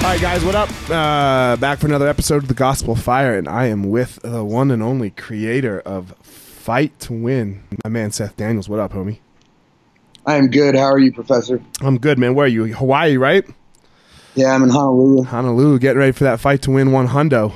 [0.00, 0.70] All right, guys, what up?
[0.90, 4.70] Uh, back for another episode of the Gospel Fire, and I am with the one
[4.70, 8.68] and only creator of Fight 2 Win, my man Seth Daniels.
[8.68, 9.18] What up, homie?
[10.26, 10.74] I am good.
[10.74, 11.62] How are you, Professor?
[11.80, 12.34] I'm good, man.
[12.34, 12.74] Where are you?
[12.74, 13.44] Hawaii, right?
[14.34, 15.24] Yeah, I'm in Honolulu.
[15.24, 17.52] Honolulu, getting ready for that fight to win one hundo.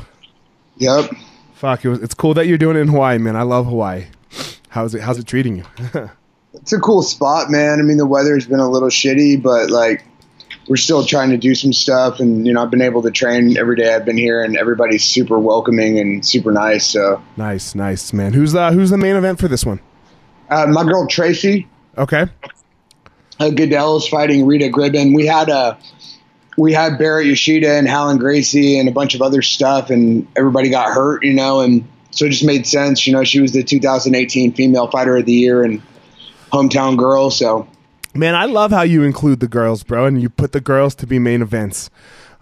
[0.77, 1.11] Yep.
[1.55, 3.37] Fuck, it was, it's cool that you're doing it in Hawaii, man.
[3.37, 4.05] I love Hawaii.
[4.69, 5.01] How's it?
[5.01, 5.65] How's it treating you?
[6.55, 7.81] It's a cool spot, man.
[7.81, 10.05] I mean, the weather's been a little shitty, but like
[10.69, 13.57] we're still trying to do some stuff, and you know, I've been able to train
[13.57, 16.87] every day I've been here, and everybody's super welcoming and super nice.
[16.87, 18.33] So nice, nice, man.
[18.33, 19.81] Who's the Who's the main event for this one?
[20.51, 21.67] uh, my girl Tracy
[21.97, 22.27] Okay.
[23.41, 25.15] uh, Goodell is fighting Rita Gribben.
[25.15, 25.79] We had a
[26.57, 30.71] we had Barrett Yoshida and Helen Gracie and a bunch of other stuff, and everybody
[30.71, 33.07] got hurt, you know, and so it just made sense.
[33.07, 35.83] You know, she was the 2018 Female Fighter of the Year and
[36.53, 37.67] hometown girl, so
[38.17, 41.07] Man, I love how you include the girls, bro, and you put the girls to
[41.07, 41.91] be main events.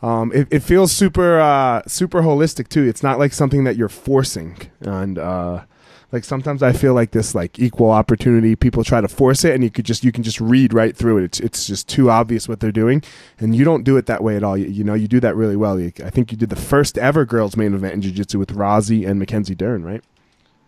[0.02, 2.82] Um, it, it feels super, uh, super holistic too.
[2.82, 5.62] It's not like something that you're forcing, and uh,
[6.10, 8.54] like sometimes I feel like this, like equal opportunity.
[8.54, 11.18] People try to force it, and you could just, you can just read right through
[11.18, 11.24] it.
[11.24, 13.02] It's, it's just too obvious what they're doing,
[13.38, 14.58] and you don't do it that way at all.
[14.58, 15.80] You, you know, you do that really well.
[15.80, 19.08] You, I think you did the first ever girls main event in jiu-jitsu with Rozzy
[19.08, 20.04] and Mackenzie Dern, right?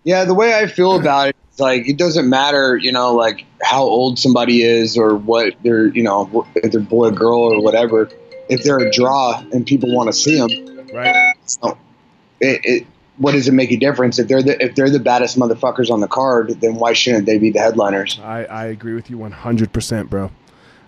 [0.04, 3.82] Yeah, the way I feel about it, like it doesn't matter, you know, like how
[3.82, 8.08] old somebody is or what they're, you know, if they're boy or girl or whatever.
[8.49, 10.50] If they're a draw and people want to see them,
[10.93, 11.34] Right.
[11.46, 11.78] so
[12.40, 12.87] it, it
[13.17, 16.00] what does it make a difference if they're the if they're the baddest motherfuckers on
[16.00, 16.49] the card?
[16.61, 18.19] Then why shouldn't they be the headliners?
[18.20, 20.31] I, I agree with you 100%, bro.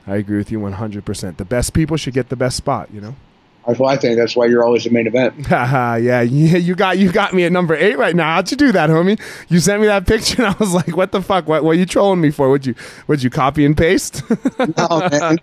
[0.07, 1.37] I agree with you 100%.
[1.37, 3.17] The best people should get the best spot, you know?
[3.67, 5.35] That's I think that's why you're always the main event.
[5.51, 8.35] Yeah, yeah, you got you got me at number eight right now.
[8.35, 9.21] How'd you do that, homie?
[9.49, 11.49] You sent me that picture, and I was like, "What the fuck?
[11.49, 12.51] What, what are you trolling me for?
[12.51, 12.75] Would you
[13.07, 14.23] would you copy and paste?"
[14.77, 15.39] No, man.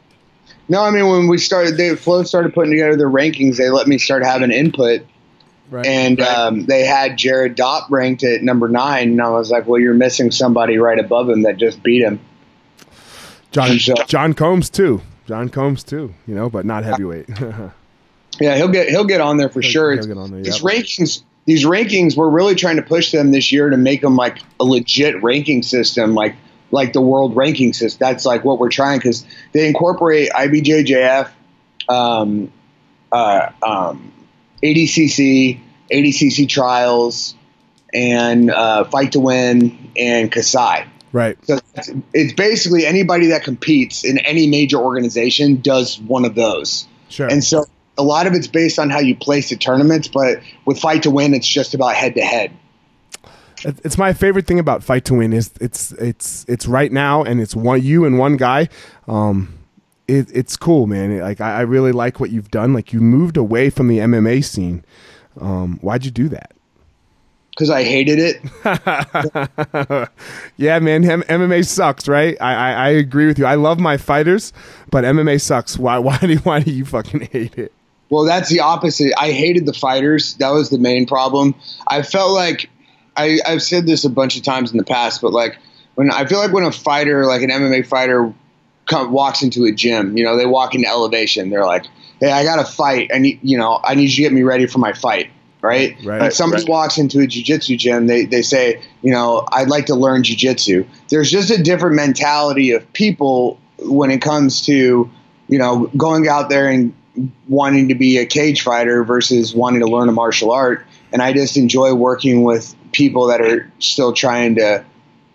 [0.69, 3.57] No, I mean when we started, they Flow started putting together their rankings.
[3.57, 5.05] They let me start having input,
[5.69, 5.85] Right.
[5.87, 6.27] And right.
[6.29, 9.95] Um, they had Jared Dopp ranked at number nine, and I was like, "Well, you're
[9.95, 12.19] missing somebody right above him that just beat him."
[13.51, 15.01] John so, John Combs too.
[15.25, 16.13] John Combs too.
[16.27, 17.27] You know, but not heavyweight.
[18.39, 19.91] yeah, he'll get he'll get on there for he'll, sure.
[19.93, 23.77] He'll there, these rankings, these rankings, we're really trying to push them this year to
[23.77, 26.35] make them like a legit ranking system, like
[26.71, 27.97] like the world ranking system.
[27.99, 31.29] That's like what we're trying because they incorporate IBJJF,
[31.89, 32.51] um,
[33.11, 34.11] uh, um,
[34.63, 35.59] ADCC,
[35.91, 37.35] ADCC trials,
[37.93, 40.87] and uh, Fight 2 Win and Kasai.
[41.11, 41.37] Right.
[41.45, 46.87] So it's, it's basically anybody that competes in any major organization does one of those.
[47.09, 47.27] Sure.
[47.27, 47.65] And so
[47.97, 51.11] a lot of it's based on how you place the tournaments, but with Fight 2
[51.11, 52.51] Win, it's just about head to head.
[53.65, 57.39] It's my favorite thing about Fight 2 Win is it's it's it's right now and
[57.39, 58.67] it's one you and one guy.
[59.07, 59.57] Um,
[60.07, 61.19] it, it's cool, man.
[61.19, 62.73] Like I, I, really like what you've done.
[62.73, 64.83] Like you moved away from the MMA scene.
[65.39, 66.51] Um, why'd you do that?
[67.51, 70.09] Because I hated it.
[70.57, 71.09] yeah, man.
[71.09, 72.35] M- MMA sucks, right?
[72.41, 73.45] I, I, I agree with you.
[73.45, 74.51] I love my fighters,
[74.89, 75.77] but MMA sucks.
[75.77, 77.71] Why why do why do you fucking hate it?
[78.13, 79.11] Well, that's the opposite.
[79.17, 80.35] I hated the fighters.
[80.35, 81.55] That was the main problem.
[81.87, 82.69] I felt like
[83.17, 85.57] I, I've said this a bunch of times in the past, but like
[85.95, 88.31] when I feel like when a fighter, like an MMA fighter,
[88.85, 90.15] come, walks into a gym.
[90.15, 91.49] You know, they walk into elevation.
[91.49, 91.87] They're like,
[92.19, 93.09] "Hey, I got to fight.
[93.11, 95.31] I need, you know, I need you to get me ready for my fight."
[95.63, 95.97] Right.
[96.03, 96.27] Right.
[96.27, 96.69] If somebody right.
[96.69, 100.85] walks into a jiu-jitsu gym, they they say, you know, I'd like to learn jiu-jitsu.
[101.09, 105.09] There's just a different mentality of people when it comes to,
[105.47, 106.93] you know, going out there and
[107.47, 110.85] wanting to be a cage fighter versus wanting to learn a martial art.
[111.11, 114.83] And I just enjoy working with people that are still trying to,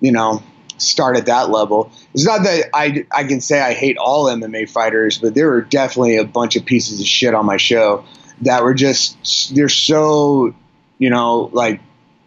[0.00, 0.42] you know,
[0.78, 1.90] start at that level.
[2.14, 5.62] It's not that I, I can say I hate all MMA fighters, but there were
[5.62, 8.04] definitely a bunch of pieces of shit on my show
[8.42, 10.54] that were just they're so
[10.98, 11.80] you know like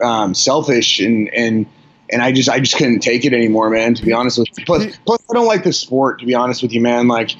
[0.04, 1.65] um, selfish and and
[2.12, 3.95] and I just I just couldn't take it anymore, man.
[3.95, 6.19] To be honest with you, plus, plus I don't like the sport.
[6.19, 7.36] To be honest with you, man, like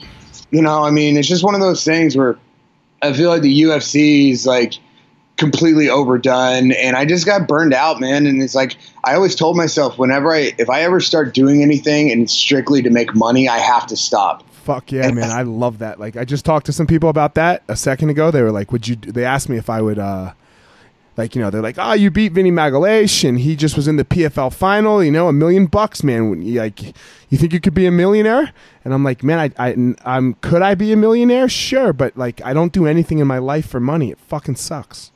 [0.52, 2.38] you know, I mean, it's just one of those things where
[3.02, 4.74] I feel like the UFC is like
[5.38, 8.28] completely overdone and I just got burned out, man.
[8.28, 12.12] And it's like I always told myself whenever I if I ever start doing anything
[12.12, 14.48] and strictly to make money, I have to stop.
[14.50, 15.32] Fuck yeah, man.
[15.32, 16.00] I love that.
[16.00, 18.30] Like I just talked to some people about that a second ago.
[18.30, 20.34] They were like, "Would you they asked me if I would uh
[21.18, 23.98] like you know they're like oh you beat Vinny Magalhaes and he just was in
[23.98, 26.82] the PFL final you know a million bucks man you, like
[27.30, 28.54] you think you could be a millionaire
[28.84, 32.42] and I'm like man I, I I'm could I be a millionaire sure but like
[32.44, 35.12] I don't do anything in my life for money it fucking sucks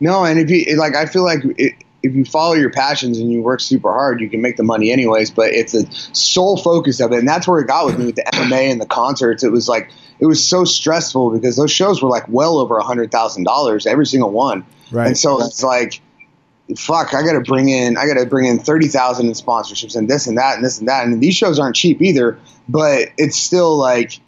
[0.00, 3.32] no, and if you like, I feel like it, if you follow your passions and
[3.32, 5.30] you work super hard, you can make the money anyways.
[5.30, 8.16] But it's the sole focus of it, and that's where it got with me with
[8.16, 9.42] the MMA and the concerts.
[9.42, 12.84] It was like it was so stressful because those shows were like well over a
[12.84, 15.08] hundred thousand dollars every single one, right.
[15.08, 16.00] and so it's like.
[16.76, 17.14] Fuck!
[17.14, 17.96] I got to bring in.
[17.96, 20.80] I got to bring in thirty thousand in sponsorships and this and that and this
[20.80, 21.06] and that.
[21.06, 24.20] And these shows aren't cheap either, but it's still like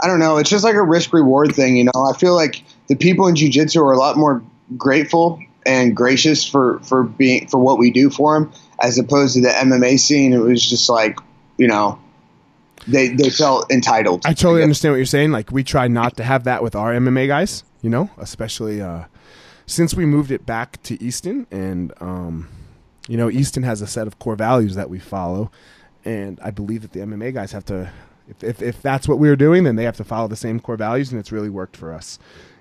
[0.00, 0.36] I don't know.
[0.38, 1.92] It's just like a risk reward thing, you know.
[1.94, 4.42] I feel like the people in jujitsu are a lot more
[4.76, 8.52] grateful and gracious for for being for what we do for them,
[8.82, 10.32] as opposed to the MMA scene.
[10.32, 11.18] It was just like
[11.56, 11.98] you know.
[12.86, 14.26] They, they felt entitled.
[14.26, 15.32] I totally I understand what you're saying.
[15.32, 19.04] Like we try not to have that with our MMA guys, you know, especially uh,
[19.66, 22.48] since we moved it back to Easton, and um,
[23.08, 25.50] you know, Easton has a set of core values that we follow,
[26.04, 27.90] and I believe that the MMA guys have to.
[28.26, 30.78] If, if, if that's what we're doing, then they have to follow the same core
[30.78, 32.18] values, and it's really worked for us.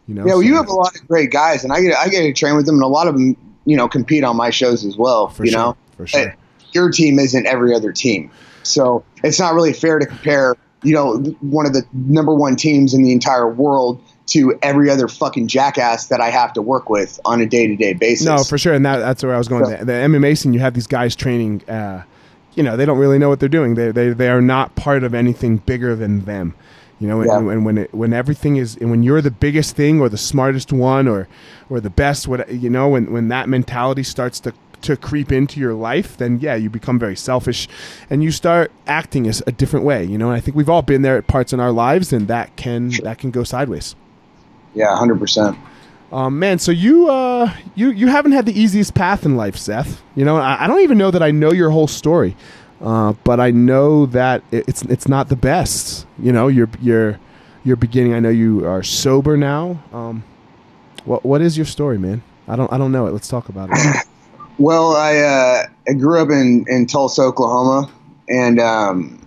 [0.08, 1.98] You know, yeah, well, so you have a lot of great guys, and I get
[1.98, 4.36] I get to train with them, and a lot of them, you know, compete on
[4.36, 5.30] my shows as well.
[5.30, 6.26] For you sure, know, for sure.
[6.28, 8.30] But your team isn't every other team,
[8.64, 10.56] so it's not really fair to compare.
[10.84, 15.08] You know, one of the number one teams in the entire world to every other
[15.08, 18.26] fucking jackass that I have to work with on a day to day basis.
[18.26, 19.66] No, for sure, and that, that's where I was going.
[19.66, 21.68] So, the, the MMA scene, you have these guys training.
[21.70, 22.04] Uh,
[22.56, 23.76] you know, they don't really know what they're doing.
[23.76, 26.56] They they they are not part of anything bigger than them.
[27.00, 27.38] You know, yeah.
[27.38, 30.18] and, and, when it, when everything is and when you're the biggest thing or the
[30.18, 31.28] smartest one or
[31.70, 34.54] or the best, what you know, when when that mentality starts to
[34.84, 37.68] to creep into your life, then yeah, you become very selfish,
[38.10, 40.04] and you start acting as a different way.
[40.04, 42.28] You know, and I think we've all been there at parts in our lives, and
[42.28, 43.96] that can that can go sideways.
[44.74, 45.58] Yeah, hundred percent.
[46.12, 50.02] Um, man, so you uh, you you haven't had the easiest path in life, Seth.
[50.16, 52.36] You know, I, I don't even know that I know your whole story.
[52.84, 56.06] Uh, but I know that it's it's not the best.
[56.20, 57.20] You know, you're you're
[57.64, 58.14] you're beginning.
[58.14, 59.82] I know you are sober now.
[59.94, 60.24] Um,
[61.06, 62.22] what what is your story, man?
[62.48, 63.12] I don't I don't know it.
[63.12, 64.08] Let's talk about it.
[64.64, 67.92] well, I uh, I grew up in in Tulsa, Oklahoma,
[68.30, 69.20] and um,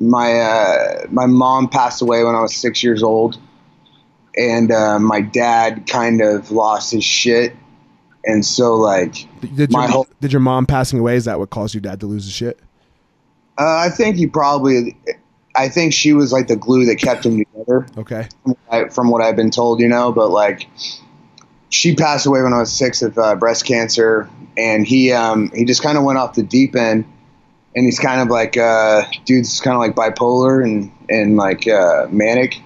[0.00, 3.38] my uh, my mom passed away when I was six years old,
[4.36, 7.54] and uh, my dad kind of lost his shit
[8.24, 11.16] and so like Did my your, whole did your mom passing away?
[11.16, 12.60] Is that what caused your dad to lose his shit?
[13.58, 14.96] uh, I think he probably
[15.56, 17.86] I think she was like the glue that kept him together.
[17.98, 18.28] Okay.
[18.42, 20.68] from what I- from what I've been told, you know, but like
[21.70, 25.64] she passed away when I was six of uh, breast cancer, and he um, he
[25.64, 27.04] just kind of went off the deep end,
[27.74, 32.06] and he's kind of like uh, dude's kind of like bipolar and and like uh,
[32.10, 32.60] manic.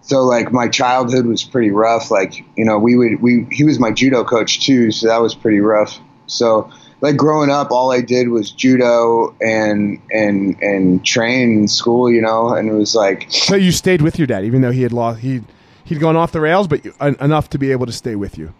[0.00, 2.10] So like my childhood was pretty rough.
[2.10, 5.34] Like you know we would we he was my judo coach too, so that was
[5.34, 5.98] pretty rough.
[6.26, 6.70] So
[7.02, 12.22] like growing up, all I did was judo and and and train in school, you
[12.22, 14.92] know, and it was like So you stayed with your dad, even though he had
[14.92, 15.42] lost he
[15.88, 18.38] he'd gone off the rails, but you, en- enough to be able to stay with
[18.38, 18.52] you.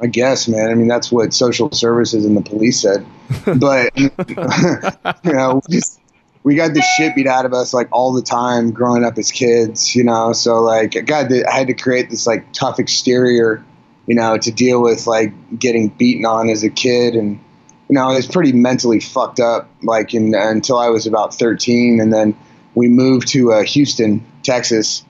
[0.00, 0.70] I guess, man.
[0.70, 3.04] I mean, that's what social services and the police said.
[3.58, 3.96] But
[5.24, 6.00] you know, we just
[6.42, 9.32] we got the shit beat out of us like all the time growing up as
[9.32, 9.96] kids.
[9.96, 13.64] You know, so like I got to, I had to create this like tough exterior,
[14.06, 17.40] you know, to deal with like getting beaten on as a kid and.
[17.88, 22.00] You know, I was pretty mentally fucked up, like in, until I was about 13,
[22.00, 22.36] and then
[22.74, 25.04] we moved to uh, Houston, Texas,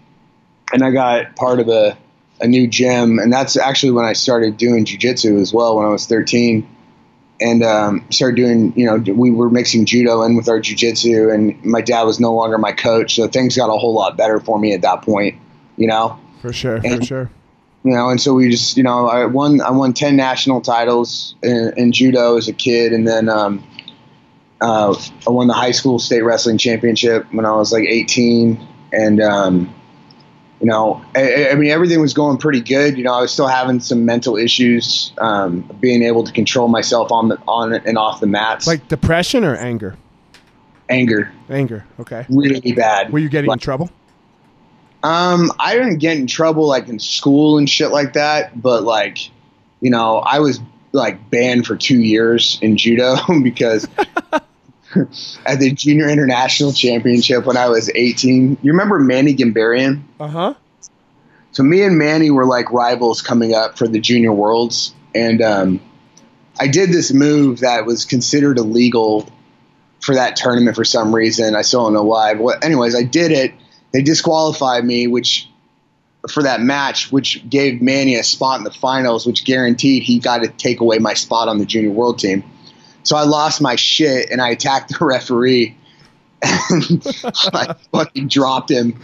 [0.73, 1.97] and I got part of a,
[2.41, 5.91] a new gym, and that's actually when I started doing jujitsu as well when I
[5.91, 6.69] was 13,
[7.41, 8.73] and um, started doing.
[8.77, 12.35] You know, we were mixing judo in with our jujitsu, and my dad was no
[12.35, 15.37] longer my coach, so things got a whole lot better for me at that point.
[15.77, 17.31] You know, For sure, for sure.
[17.85, 21.35] you know, and so we just, you know, I won, I won 10 national titles
[21.43, 22.95] in, in judo as a kid.
[22.95, 23.63] And then, um,
[24.63, 24.95] uh,
[25.27, 28.67] I won the high school state wrestling championship when I was like 18.
[28.93, 29.75] And, um,
[30.61, 32.97] you know, I, I mean, everything was going pretty good.
[32.97, 37.13] You know, I was still having some mental issues, um, being able to control myself
[37.13, 38.67] on the, on and off the mats.
[38.67, 39.97] Like depression or anger?
[40.89, 41.85] anger, Anger.
[42.01, 42.27] Okay.
[42.29, 43.13] really bad.
[43.13, 43.91] Were you getting in trouble?
[45.03, 49.31] Um, I didn't get in trouble like in school and shit like that, but like,
[49.81, 50.61] you know, I was
[50.93, 53.87] like banned for two years in judo because
[55.47, 60.03] at the junior international championship when I was 18, you remember Manny Gamburyan?
[60.19, 60.55] Uh huh.
[61.53, 65.81] So me and Manny were like rivals coming up for the junior worlds, and um,
[66.59, 69.29] I did this move that was considered illegal
[70.01, 71.57] for that tournament for some reason.
[71.57, 72.35] I still don't know why.
[72.35, 73.55] But anyways, I did it.
[73.93, 75.49] They disqualified me, which
[76.31, 80.43] for that match, which gave Manny a spot in the finals, which guaranteed he got
[80.43, 82.45] to take away my spot on the junior world team.
[83.07, 85.77] So I lost my shit and I attacked the referee
[86.43, 87.07] and
[87.55, 89.01] I fucking dropped him.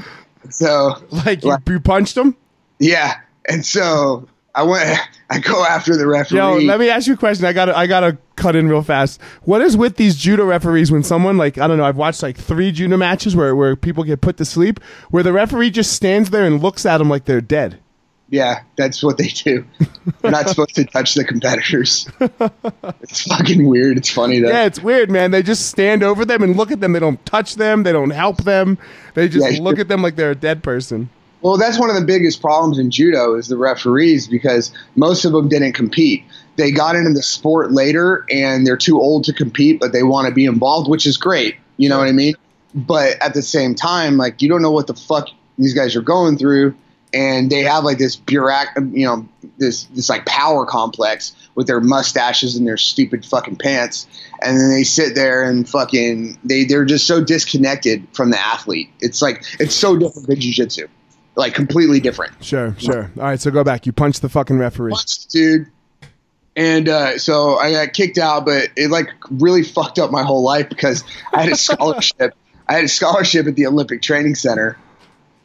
[0.51, 1.61] So Like you, Right.
[1.69, 2.37] you punched him?
[2.79, 3.15] yeah,
[3.49, 4.99] and so I went.
[5.31, 6.39] I go after the referee.
[6.39, 7.47] Yo, let me ask you a question.
[7.47, 9.21] I gotta I gotta cut in real fast.
[9.45, 12.37] What is with these judo referees when someone like I don't know, I've watched like
[12.37, 14.79] three judo matches where, where people get put to sleep,
[15.11, 17.79] where the referee just stands there and looks at them like they're dead.
[18.33, 19.65] Yeah, that's what they do.
[20.23, 22.09] They're not supposed to touch the competitors.
[22.19, 23.99] it's fucking weird.
[23.99, 24.49] It's funny though.
[24.49, 25.33] Yeah, it's weird, man.
[25.33, 26.95] They just stand over them and look at them.
[26.95, 27.83] They don't touch them.
[27.83, 28.79] They don't help them.
[29.13, 31.11] They just Yeah, look at them like they're a dead person.
[31.43, 35.33] Well, that's one of the biggest problems in judo is the referees because most of
[35.33, 36.25] them didn't compete.
[36.57, 40.27] They got into the sport later and they're too old to compete, but they want
[40.27, 41.57] to be involved, which is great.
[41.77, 42.35] You know what I mean?
[42.75, 46.01] But at the same time, like you don't know what the fuck these guys are
[46.03, 46.75] going through,
[47.13, 48.67] and they have like this bureauc,
[48.97, 49.29] you know,
[49.59, 54.07] this this like power complex with their mustaches and their stupid fucking pants,
[54.41, 58.91] and then they sit there and fucking they they're just so disconnected from the athlete.
[59.01, 60.89] It's like it's so different than jujitsu
[61.35, 62.33] like completely different.
[62.45, 63.11] Sure, sure.
[63.17, 63.87] All right, so go back.
[63.87, 64.93] You punched the fucking referee.
[64.93, 65.67] Punched, dude.
[66.55, 70.43] And uh, so I got kicked out, but it like really fucked up my whole
[70.43, 71.03] life because
[71.33, 72.35] I had a scholarship.
[72.69, 74.77] I had a scholarship at the Olympic Training Center,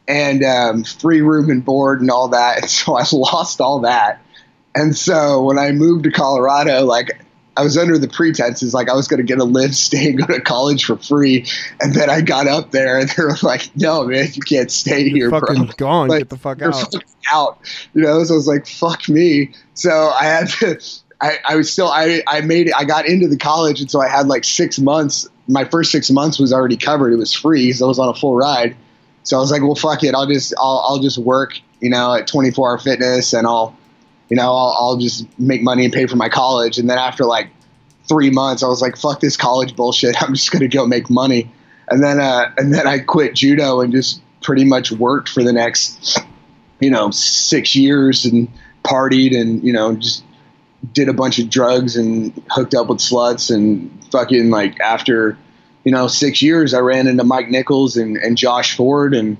[0.08, 2.58] and um, free room and board and all that.
[2.62, 4.22] And so I lost all that.
[4.76, 7.20] And so when I moved to Colorado, like
[7.58, 10.20] I was under the pretenses like I was going to get a live, stay, and
[10.20, 11.46] go to college for free.
[11.82, 15.10] And then I got up there, and they were like, "No, man, you can't stay
[15.10, 16.08] here, You're fucking bro." gone.
[16.08, 16.94] Like, Get the fuck out.
[17.32, 17.60] out.
[17.94, 19.54] You know, so I was like, fuck me.
[19.74, 20.80] So I had to,
[21.20, 23.82] I, I was still, I, I made it, I got into the college.
[23.82, 25.28] And so I had like six months.
[25.48, 27.14] My first six months was already covered.
[27.14, 27.72] It was free.
[27.74, 28.76] So I was on a full ride.
[29.28, 30.16] So I was like, well, fuck it.
[30.16, 33.76] I'll just, I'll, I'll just work, you know, at 24 hour fitness and I'll,
[34.30, 36.78] you know, I'll, I'll just make money and pay for my college.
[36.78, 37.50] And then after like
[38.08, 40.16] three months, I was like, fuck this college bullshit.
[40.24, 41.52] I'm just going to go make money.
[41.90, 45.52] And then, uh, and then I quit judo and just pretty much worked for the
[45.52, 46.20] next,
[46.80, 48.48] you know, six years and
[48.84, 50.24] partied and, you know, just
[50.94, 55.38] did a bunch of drugs and hooked up with sluts and fucking like after,
[55.88, 59.38] you know, six years, I ran into Mike Nichols and, and Josh Ford and,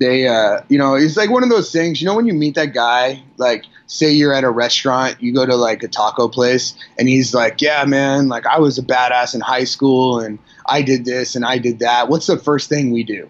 [0.00, 2.54] they uh you know it's like one of those things you know when you meet
[2.54, 6.74] that guy like say you're at a restaurant you go to like a taco place
[7.00, 10.82] and he's like yeah man like i was a badass in high school and i
[10.82, 13.28] did this and i did that what's the first thing we do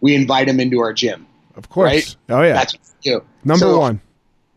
[0.00, 1.26] we invite him into our gym
[1.56, 1.90] Of course.
[1.90, 2.16] Right?
[2.28, 2.52] Oh yeah.
[2.52, 4.00] that's what we do Number So, one.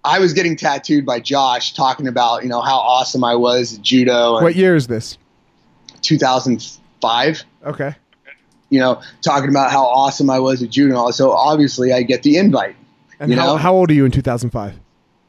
[0.03, 3.81] i was getting tattooed by josh talking about you know how awesome i was at
[3.81, 5.17] judo What year is this?
[7.01, 7.95] 2005 Okay.
[8.69, 12.37] you know talking about how awesome i was at judo so obviously i get the
[12.37, 12.75] invite
[13.19, 13.55] And You how, know?
[13.57, 14.79] how old are you in 2005?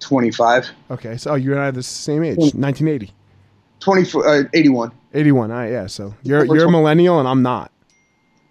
[0.01, 2.55] 25 Okay, so you and I are the same age, Mm.
[2.55, 3.13] 1980,
[3.81, 5.51] 20 uh, 81 81.
[5.51, 5.87] All right, yeah.
[5.89, 7.73] So you're you're a millennial and I'm not.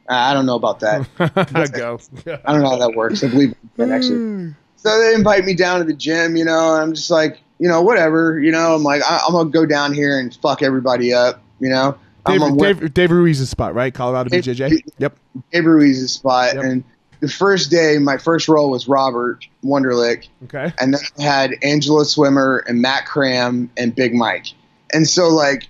[0.09, 1.07] I don't know about that.
[1.73, 1.99] Go.
[2.45, 3.23] I don't know how that works.
[3.23, 4.53] I believe it actually.
[4.81, 7.67] So they invite me down to the gym, you know, and I'm just like, you
[7.67, 8.75] know, whatever, you know.
[8.75, 11.97] I'm like, I, I'm gonna go down here and fuck everybody up, you know.
[12.25, 13.93] Dave, Dave, Dave Ruiz's spot, right?
[13.93, 14.81] Colorado Dave- BJJ.
[14.97, 15.17] Yep.
[15.51, 16.63] Dave Ruiz's spot, Yep.
[16.63, 16.83] and
[17.21, 20.73] the first day, my first role was Robert Wonderlick, Okay.
[20.79, 24.47] and then I had Angela Swimmer and Matt Cram and Big Mike,
[24.93, 25.67] and so like.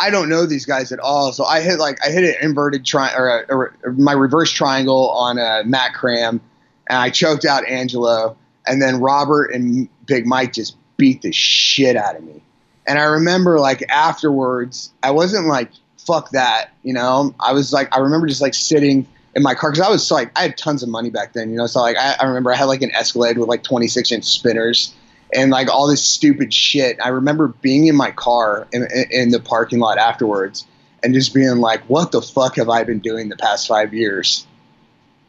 [0.00, 2.84] I don't know these guys at all, so I hit like I hit an inverted
[2.84, 6.40] tri or, a, or my reverse triangle on uh, Matt Cram,
[6.88, 11.94] and I choked out Angelo, and then Robert and Big Mike just beat the shit
[11.94, 12.42] out of me.
[12.86, 15.70] And I remember like afterwards, I wasn't like
[16.06, 17.34] fuck that, you know.
[17.40, 20.30] I was like I remember just like sitting in my car because I was like
[20.38, 21.66] I had tons of money back then, you know.
[21.66, 24.94] So like I, I remember I had like an Escalade with like 26 inch spinners
[25.34, 26.98] and like all this stupid shit.
[27.02, 30.66] I remember being in my car in, in, in the parking lot afterwards
[31.02, 34.46] and just being like, "What the fuck have I been doing the past five years?"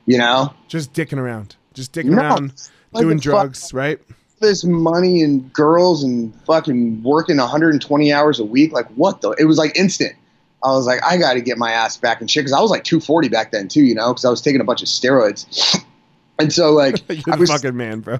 [0.05, 1.55] You know, Just dicking around.
[1.73, 2.21] Just dicking No.
[2.21, 2.53] around,
[2.93, 3.99] doing the fuck- drugs, right?
[4.39, 8.71] This money and girls and fucking working 120 hours a week.
[8.71, 9.31] Like, what the?
[9.31, 10.15] It was like instant.
[10.63, 12.71] I was like, I got to get my ass back in shit because I was
[12.71, 15.79] like 240 back then too, you know, because I was taking a bunch of steroids.
[16.37, 17.01] And so like
[17.31, 18.19] I was fucking man, bro.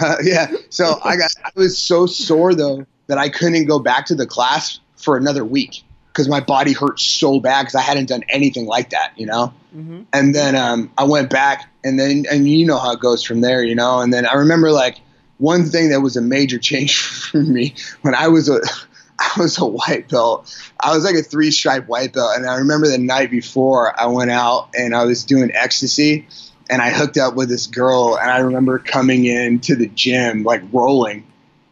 [0.00, 0.52] Uh, yeah.
[0.68, 4.26] So I got I was so sore though that I couldn't go back to the
[4.26, 8.66] class for another week because my body hurt so bad because I hadn't done anything
[8.66, 9.52] like that, you know.
[9.74, 10.02] Mm-hmm.
[10.12, 13.40] And then um, I went back, and then and you know how it goes from
[13.40, 14.00] there, you know.
[14.00, 15.00] And then I remember like
[15.40, 16.98] one thing that was a major change
[17.30, 18.60] for me when I was a
[19.18, 20.56] I was a white belt.
[20.82, 24.06] I was like a three stripe white belt, and I remember the night before I
[24.06, 26.26] went out and I was doing ecstasy,
[26.70, 30.42] and I hooked up with this girl, and I remember coming in to the gym
[30.42, 31.26] like rolling,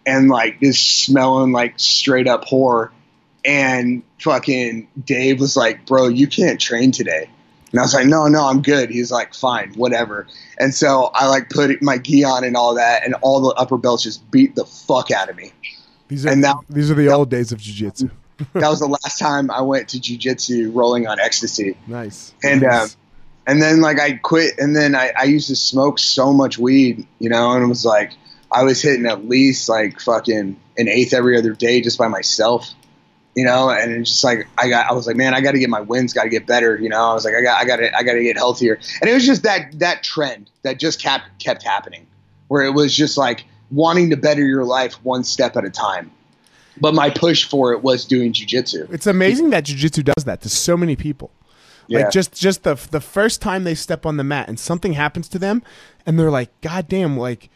[0.04, 2.90] and like just smelling like straight up whore,
[3.46, 7.30] and fucking Dave was like, "Bro, you can't train today."
[7.70, 8.88] And I was like, no, no, I'm good.
[8.90, 10.26] He's like, fine, whatever.
[10.58, 13.76] And so I like put my gi on and all that, and all the upper
[13.76, 15.52] belts just beat the fuck out of me.
[16.08, 18.08] These are And that- these are the old days of jiu-jitsu.
[18.54, 21.76] That was the last time I went to jujitsu rolling on ecstasy.
[21.86, 22.32] Nice.
[22.42, 22.94] And, nice.
[22.94, 23.00] um,
[23.46, 27.06] And then like I quit, and then I, I used to smoke so much weed,
[27.18, 28.12] you know, and it was like
[28.50, 32.70] I was hitting at least like fucking an eighth every other day just by myself,
[33.38, 35.60] you know, and it's just like I got I was like, man, I got to
[35.60, 37.10] get my wins, got to get better, you know.
[37.10, 39.14] I was like, I got I got to I got to get healthier, and it
[39.14, 42.04] was just that that trend that just kept kept happening,
[42.48, 46.10] where it was just like wanting to better your life one step at a time.
[46.80, 48.92] But my push for it was doing jujitsu.
[48.92, 51.30] it's amazing that jiu-jitsu does that to so many people.
[51.86, 52.00] Yeah.
[52.00, 55.28] Like just just the the first time they step on the mat and something happens
[55.28, 55.62] to them,
[56.04, 57.50] and they're like, "God damn!" Like,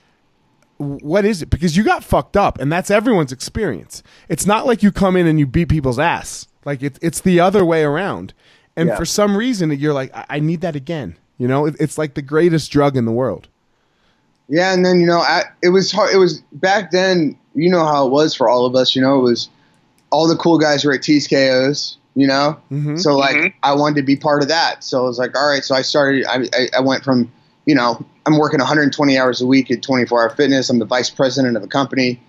[0.83, 1.51] what is it?
[1.51, 4.03] Because you got fucked up, and that's everyone's experience.
[4.29, 6.47] It's not like you come in and you beat people's ass.
[6.65, 8.35] Like it's it's the other way around.
[8.77, 8.97] And Yeah.
[8.97, 11.17] for some reason, you're like, I, I need that again.
[11.39, 13.49] You know, it, it's like the greatest drug in the world.
[14.49, 16.13] Yeah, and then you know, I, it was hard.
[16.15, 17.37] It was back then.
[17.55, 18.95] You know how it was for all of us.
[18.97, 19.49] You know, it was
[20.11, 21.97] all the cool guys were at TSKOs.
[22.15, 23.01] You know, Mhm.
[23.01, 24.85] so like I wanted to be part of that.
[24.85, 25.65] So I was like, all right.
[25.65, 26.27] So I started.
[26.27, 27.31] I, I, I went from
[27.65, 30.71] you know I'm working 120 hours a week at 24 Hour Fitness.
[30.71, 32.21] I'm the vice president of the company.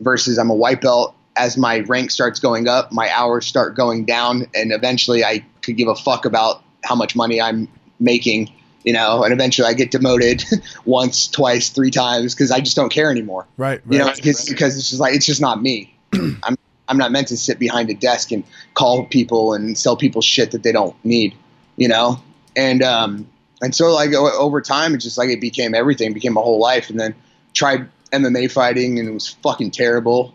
[0.00, 1.14] Versus I'm a white belt.
[1.36, 5.76] As my rank starts going up, my hours start going down, and eventually I could
[5.76, 7.68] give a fuck about how much money I'm
[8.00, 8.52] making
[8.84, 10.44] you know, and eventually I get demoted
[10.84, 13.46] once, twice, three times because I just don't care anymore.
[13.56, 13.80] Right.
[13.88, 14.16] You know, right.
[14.16, 15.94] because because it's just like it's just not me.
[16.12, 20.20] I'm I'm not meant to sit behind a desk and call people and sell people
[20.20, 21.34] shit that they don't need.
[21.76, 22.20] You know,
[22.56, 23.28] and um
[23.62, 26.90] and so like over time, it just like it became everything, became my whole life,
[26.90, 27.14] and then
[27.54, 30.34] tried MMA fighting and it was fucking terrible,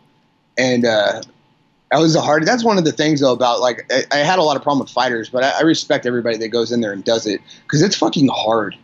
[0.57, 1.21] and uh,
[1.91, 2.45] that was the hard.
[2.45, 4.79] That's one of the things though about like I, I had a lot of problem
[4.83, 7.81] with fighters, but I, I respect everybody that goes in there and does it because
[7.81, 8.75] it's fucking hard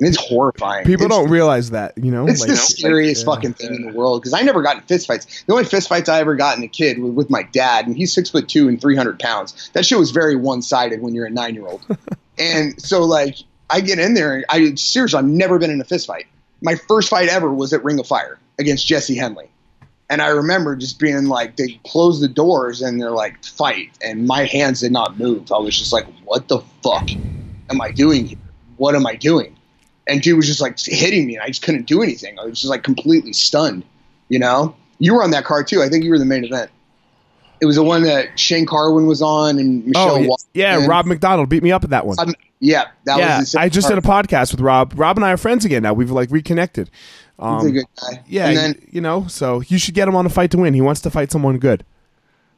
[0.00, 0.84] and it's horrifying.
[0.86, 1.98] People It's- don't realize that.
[1.98, 3.34] You know, it's Like, the scariest yeah.
[3.34, 5.42] fucking thing in the world because I never got in fist fights.
[5.46, 7.96] The only fist fights I ever got in a kid was with my dad, and
[7.96, 9.70] he's six foot two and three hundred pounds.
[9.72, 11.84] That shit was very one sided when you're a nine year old,
[12.38, 13.38] and so like
[13.70, 16.26] I get in there and I seriously, I've never been in a fist fight.
[16.62, 19.48] My first fight ever was at Ring of Fire against Jesse Henley.
[20.10, 23.90] And I remember just being like, they closed the doors and they're like, fight.
[24.02, 25.52] And my hands did not move.
[25.52, 27.10] I was just like, what the fuck
[27.70, 28.38] am I doing here?
[28.78, 29.56] What am I doing?
[30.06, 32.38] And dude was just like hitting me and I just couldn't do anything.
[32.38, 33.84] I was just like completely stunned,
[34.30, 34.74] you know?
[34.98, 35.82] You were on that card too.
[35.82, 36.70] I think you were the main event.
[37.60, 40.10] It was the one that Shane Carwin was on and Michelle.
[40.10, 40.50] Oh, yeah, Waterson.
[40.54, 42.16] yeah, Rob McDonald beat me up at that one.
[42.18, 43.52] Um, yeah, that yeah, was.
[43.52, 44.02] the I just card.
[44.02, 44.92] did a podcast with Rob.
[44.96, 45.92] Rob and I are friends again now.
[45.92, 46.90] We've like reconnected.
[47.38, 48.22] Um, He's a good guy.
[48.26, 50.74] Yeah, and then you know, so you should get him on a fight to win.
[50.74, 51.84] He wants to fight someone good.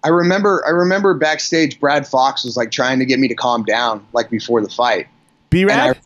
[0.03, 3.65] I remember, I remember backstage, Brad Fox was like trying to get me to calm
[3.65, 5.07] down, like before the fight.
[5.51, 5.99] B Rad?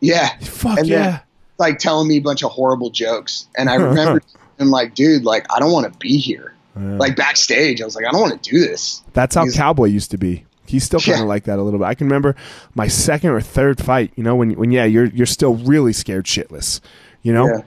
[0.00, 1.10] Yeah, Fuck and yeah.
[1.10, 1.20] then-
[1.58, 4.22] like telling me a bunch of horrible jokes, and I remember
[4.58, 6.54] him like, dude, like I don't want to be here.
[6.76, 9.02] Like backstage, I was like, I don't want to do this.
[9.12, 10.44] That's how He's- Cowboy used to be.
[10.66, 11.24] He's still kind of Yeah.
[11.26, 11.86] like that a little bit.
[11.86, 12.36] I can remember
[12.76, 14.12] my second or third fight.
[14.14, 16.80] You know, when when yeah, you're you're still really scared shitless.
[17.22, 17.62] You know, Yeah.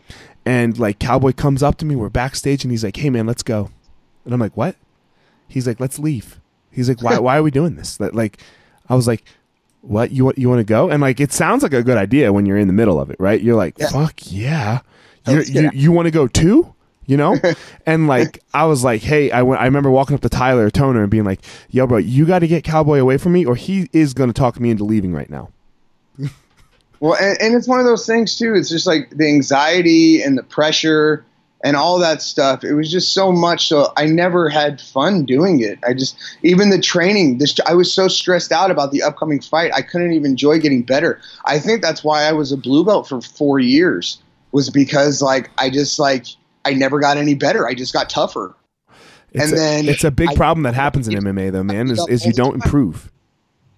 [0.46, 1.98] and like Cowboy comes up to me.
[1.98, 3.70] We're backstage, and he's like, "Hey man, let's go."
[4.24, 4.78] And I'm like, "What?"
[5.50, 6.40] He's like, "Let's leave."
[6.72, 7.20] He's like, "Why?
[7.26, 8.38] why are we doing this?" Like- Like,
[8.88, 9.26] I was like,
[9.82, 10.12] "What?
[10.12, 12.46] You want you want to go?" And like, it sounds like a good idea when
[12.46, 13.42] you're in the middle of it, right?
[13.42, 13.90] You're like, Yeah.
[13.90, 14.80] "Fuck yeah!"
[15.28, 16.73] You're, you you want to go too?
[17.06, 17.38] You know,
[17.86, 19.62] and like I was like, hey, I went.
[19.62, 22.48] I remember walking up to Tyler Toner and being like, "Yo, bro, you got to
[22.48, 25.30] get Cowboy away from me, or he is going to talk me into leaving right
[25.30, 25.50] now."
[27.00, 28.54] Well, and, and it's one of those things too.
[28.56, 31.26] It's just like the anxiety and the pressure
[31.64, 32.64] and all that stuff.
[32.64, 33.68] It was just so much.
[33.68, 35.80] So I never had fun doing it.
[35.88, 37.40] I just even the training.
[37.40, 39.72] This I was so stressed out about the upcoming fight.
[39.74, 41.20] I couldn't even enjoy getting better.
[41.46, 44.22] I think that's why I was a blue belt for four years.
[44.52, 46.28] Was because like I just like
[46.66, 47.68] I never got any better.
[47.68, 48.56] I just got tougher.
[49.32, 51.90] It's And a, then it's a big I- problem that happens in MMA though, man.
[51.90, 53.12] Is, is you don't improve.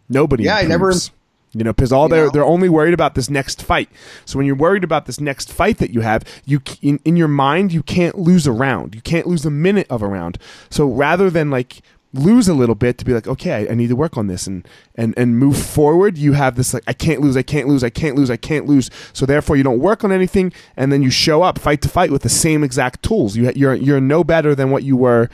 [0.10, 0.44] Nobody.
[0.44, 1.12] Yeah, I never- improves.
[1.58, 2.32] You know, because all they're know?
[2.32, 3.88] they're only worried about this next fight.
[4.26, 7.30] So when you're worried about this next fight that you have, you in, in your
[7.30, 8.94] mind you can't lose a round.
[8.94, 10.38] You can't lose a minute of a round.
[10.70, 11.82] So rather than like
[12.20, 14.48] lose a little bit to be like, okay, I, I need to work on this
[14.48, 17.84] and and and move forward, you have this like, I can't lose, I can't lose,
[17.84, 18.90] I can't lose, I can't lose.
[19.14, 22.12] So therefore, you don't work on anything, and then you show up fight to fight
[22.12, 23.36] with the same exact tools.
[23.36, 25.30] You you're you're no better than what you were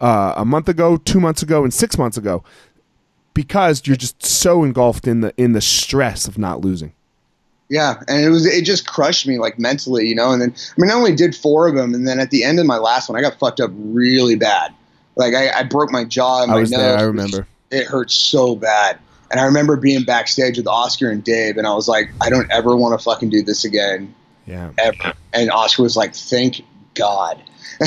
[0.00, 2.44] uh, a month ago, two months ago, and six months ago
[3.36, 6.92] because you're just so engulfed in the in the stress of not losing.
[7.68, 10.32] Yeah, and it was it just crushed me like mentally, you know.
[10.32, 12.58] And then I mean, I only did four of them, and then at the end
[12.58, 14.74] of my last one, I got fucked up really bad.
[15.16, 16.80] Like I, I broke my jaw and I my was nose.
[16.80, 16.98] there.
[16.98, 17.46] I remember.
[17.70, 18.98] It hurt so bad,
[19.30, 22.50] and I remember being backstage with Oscar and Dave, and I was like, I don't
[22.52, 24.14] ever want to fucking do this again,
[24.46, 24.70] Yeah.
[24.78, 25.14] ever.
[25.32, 26.62] And Oscar was like, Thank
[26.94, 27.42] God.
[27.80, 27.86] You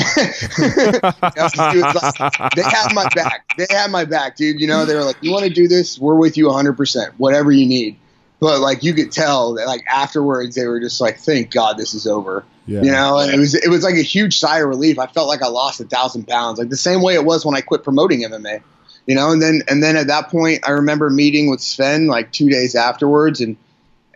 [1.36, 3.44] know, he was like, they had my back.
[3.56, 4.60] They had my back, dude.
[4.60, 5.98] You know, they were like, "You want to do this?
[5.98, 6.74] We're with you 100.
[6.74, 7.96] percent Whatever you need."
[8.40, 11.92] But like, you could tell that like afterwards, they were just like, "Thank God this
[11.94, 12.82] is over." Yeah.
[12.82, 14.96] You know, and it was it was like a huge sigh of relief.
[14.96, 17.56] I felt like I lost a thousand pounds, like the same way it was when
[17.56, 18.62] I quit promoting MMA.
[19.06, 22.30] You know, and then and then at that point, I remember meeting with Sven like
[22.30, 23.56] two days afterwards, and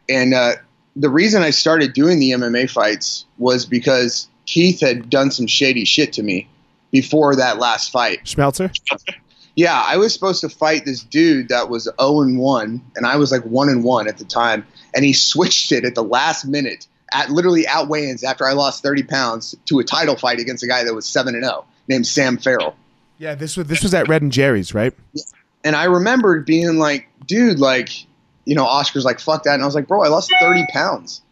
[0.09, 0.53] and uh,
[0.95, 5.85] the reason I started doing the MMA fights was because Keith had done some shady
[5.85, 6.49] shit to me
[6.93, 8.23] before that last fight.
[8.25, 8.73] Schmelzer.
[9.57, 13.15] Yeah, I was supposed to fight this dude that was 0 and 1, and I
[13.15, 16.45] was like 1 and 1 at the time, and he switched it at the last
[16.45, 20.63] minute, at literally at weigh-ins after I lost 30 pounds to a title fight against
[20.63, 22.77] a guy that was 7 and 0 named Sam Farrell.
[23.17, 23.35] Yeah.
[23.35, 24.93] This was this was at Red and Jerry's, right?
[25.63, 27.91] And I remembered being like, dude, like,
[28.45, 29.55] you know, Oscar's like, fuck that.
[29.55, 31.23] And I was like, bro, I lost 30 pounds.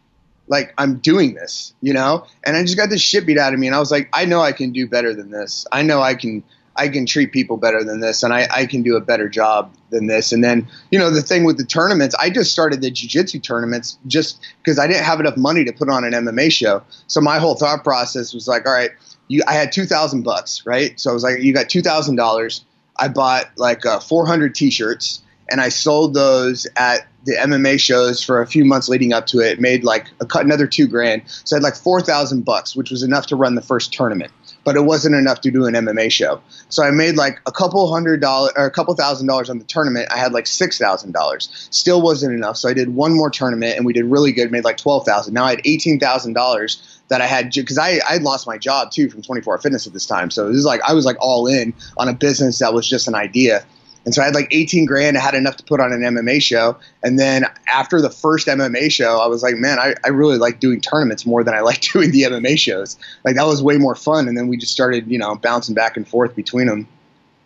[0.47, 2.25] Like, I'm doing this, you know?
[2.43, 3.67] And I just got this shit beat out of me.
[3.67, 5.67] And I was like, I know I can do better than this.
[5.71, 6.43] I know I can.
[6.75, 9.71] I can treat people better than this, and I, I can do a better job
[9.91, 10.31] than this.
[10.31, 13.97] And then, you know, the thing with the tournaments, I just started the jiu-jitsu tournaments
[14.07, 16.81] just because I didn't have enough money to put on an MMA show.
[17.07, 18.91] So my whole thought process was like, all right,
[19.27, 20.99] you, I had two thousand bucks, right?
[20.99, 22.65] So I was like, you got two thousand dollars.
[22.97, 28.41] I bought like uh, 400 t-shirts and I sold those at the MMA shows for
[28.41, 29.59] a few months leading up to it.
[29.59, 32.91] Made like a cut another two grand, so I had like four thousand bucks, which
[32.91, 34.31] was enough to run the first tournament,
[34.63, 36.41] but it wasn't enough to do an MMA show.
[36.69, 39.65] So I made like a couple hundred dollars or a couple thousand dollars on the
[39.65, 40.07] tournament.
[40.11, 42.57] I had like six thousand dollars, still wasn't enough.
[42.57, 45.33] So I did one more tournament and we did really good, made like twelve thousand.
[45.33, 48.91] Now I had eighteen thousand dollars that I had because I I lost my job
[48.91, 50.31] too from 24 Fitness at this time.
[50.31, 53.07] So this is like I was like all in on a business that was just
[53.07, 53.65] an idea.
[54.05, 55.17] And so I had like 18 grand.
[55.17, 56.77] I had enough to put on an MMA show.
[57.03, 60.59] And then after the first MMA show, I was like, man, I, I really like
[60.59, 62.97] doing tournaments more than I like doing the MMA shows.
[63.23, 64.27] Like that was way more fun.
[64.27, 66.87] And then we just started, you know, bouncing back and forth between them,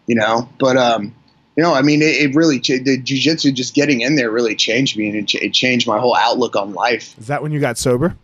[0.07, 0.49] you know.
[0.59, 1.13] But um,
[1.55, 4.97] you know, I mean, it, it really the jujitsu just getting in there really changed
[4.97, 7.17] me, and it, it, changed my whole outlook on life.
[7.17, 8.15] Is that when you got sober?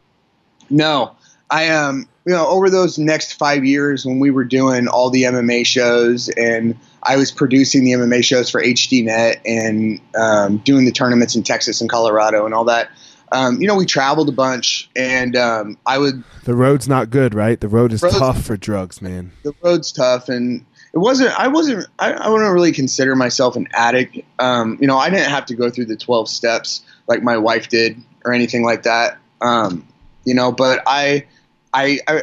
[0.69, 1.15] No,
[1.49, 5.23] I um, you know, over those next five years when we were doing all the
[5.23, 10.91] MMA shows and I was producing the MMA shows for HDNet and um, doing the
[10.91, 12.89] tournaments in Texas and Colorado and all that.
[13.31, 16.23] Um, you know, we traveled a bunch, and um, I would.
[16.43, 17.59] The road's not good, right?
[17.59, 19.31] The road is tough for drugs, man.
[19.41, 20.63] The road's tough, and
[20.93, 21.37] it wasn't.
[21.39, 21.87] I wasn't.
[21.97, 24.19] I, I wouldn't really consider myself an addict.
[24.37, 27.69] Um, you know, I didn't have to go through the twelve steps like my wife
[27.69, 29.17] did or anything like that.
[29.41, 29.87] Um,
[30.25, 31.25] you know, but I,
[31.73, 32.21] I, I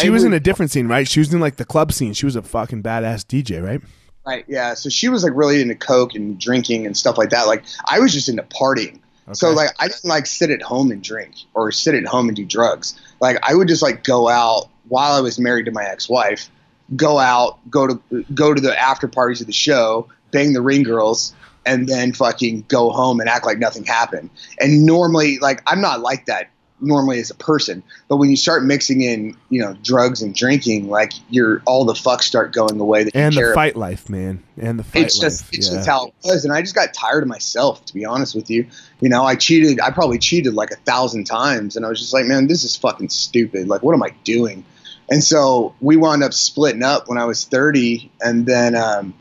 [0.00, 1.06] she I was would, in a different scene, right?
[1.06, 2.12] She was in like the club scene.
[2.12, 3.80] She was a fucking badass DJ, right?
[4.24, 4.44] Right.
[4.46, 4.74] Yeah.
[4.74, 7.46] So she was like really into coke and drinking and stuff like that.
[7.46, 9.00] Like I was just into partying.
[9.24, 9.34] Okay.
[9.34, 12.36] So like I didn't like sit at home and drink or sit at home and
[12.36, 13.00] do drugs.
[13.20, 16.48] Like I would just like go out while I was married to my ex-wife,
[16.96, 20.82] go out, go to go to the after parties of the show, bang the ring
[20.82, 21.34] girls,
[21.66, 24.30] and then fucking go home and act like nothing happened.
[24.60, 26.50] And normally, like I'm not like that
[26.82, 27.82] normally as a person.
[28.08, 31.94] But when you start mixing in, you know, drugs and drinking, like you're all the
[31.94, 33.04] fucks start going away.
[33.04, 34.42] That and the fight life, man.
[34.58, 35.50] And the fight it's just, life.
[35.54, 35.76] It's yeah.
[35.76, 36.44] just how it was.
[36.44, 38.66] And I just got tired of myself, to be honest with you.
[39.00, 39.80] You know, I cheated.
[39.80, 42.76] I probably cheated like a thousand times, and I was just like, man, this is
[42.76, 43.68] fucking stupid.
[43.68, 44.64] Like, what am I doing?
[45.10, 48.74] And so we wound up splitting up when I was 30, and then.
[48.74, 49.14] Um,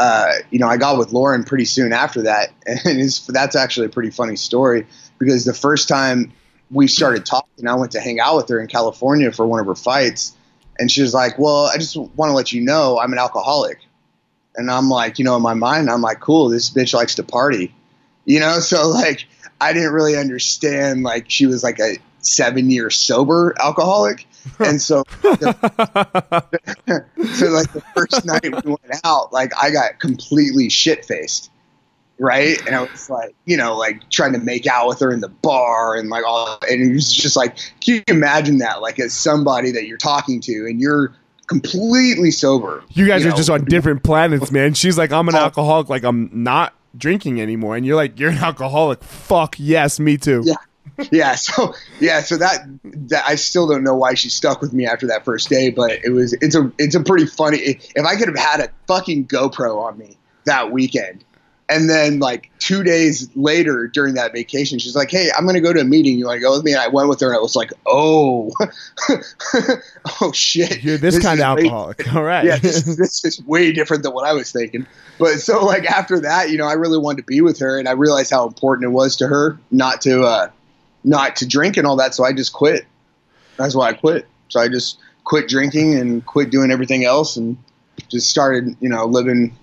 [0.00, 2.52] uh, you know, I got with Lauren pretty soon after that,
[2.84, 4.86] and that's actually a pretty funny story
[5.18, 6.32] because the first time
[6.70, 7.66] we started talking.
[7.66, 10.36] I went to hang out with her in California for one of her fights,
[10.78, 13.78] and she was like, "Well, I just want to let you know I'm an alcoholic."
[14.56, 17.22] And I'm like, you know, in my mind, I'm like, "Cool, this bitch likes to
[17.22, 17.74] party,"
[18.24, 18.60] you know.
[18.60, 19.26] So like,
[19.60, 24.26] I didn't really understand like she was like a seven year sober alcoholic,
[24.58, 25.52] and so so like
[27.72, 31.50] the first night we went out, like I got completely shit faced
[32.18, 32.58] right?
[32.66, 35.28] And I was like, you know, like trying to make out with her in the
[35.28, 38.82] bar and like all, and it was just like, can you imagine that?
[38.82, 41.14] Like as somebody that you're talking to and you're
[41.46, 42.84] completely sober.
[42.90, 43.36] You guys you are know?
[43.36, 44.74] just on different planets, man.
[44.74, 45.38] She's like, I'm an oh.
[45.38, 49.02] alcoholic, like I'm not drinking anymore, and you're like, you're an alcoholic.
[49.02, 50.42] Fuck yes, me too.
[50.44, 50.54] Yeah.
[51.12, 54.86] yeah, so yeah, so that that I still don't know why she stuck with me
[54.86, 57.58] after that first day, but it was it's a it's a pretty funny.
[57.58, 61.24] If I could have had a fucking GoPro on me that weekend,
[61.68, 65.72] and then like two days later during that vacation, she's like, "Hey, I'm gonna go
[65.72, 66.18] to a meeting.
[66.18, 67.72] You want to go with me?" And I went with her, and I was like,
[67.86, 68.50] "Oh,
[70.20, 73.42] oh shit, you're this, this kind of alcoholic." Way, All right, yeah, this, this, is
[73.44, 74.86] way different than what I was thinking.
[75.18, 77.88] But so like after that, you know, I really wanted to be with her, and
[77.88, 80.50] I realized how important it was to her not to uh,
[81.04, 82.14] not to drink and all that.
[82.14, 82.86] So I just quit.
[83.56, 84.26] That's why I quit.
[84.48, 87.58] So I just quit drinking and quit doing everything else, and
[88.08, 89.54] just started, you know, living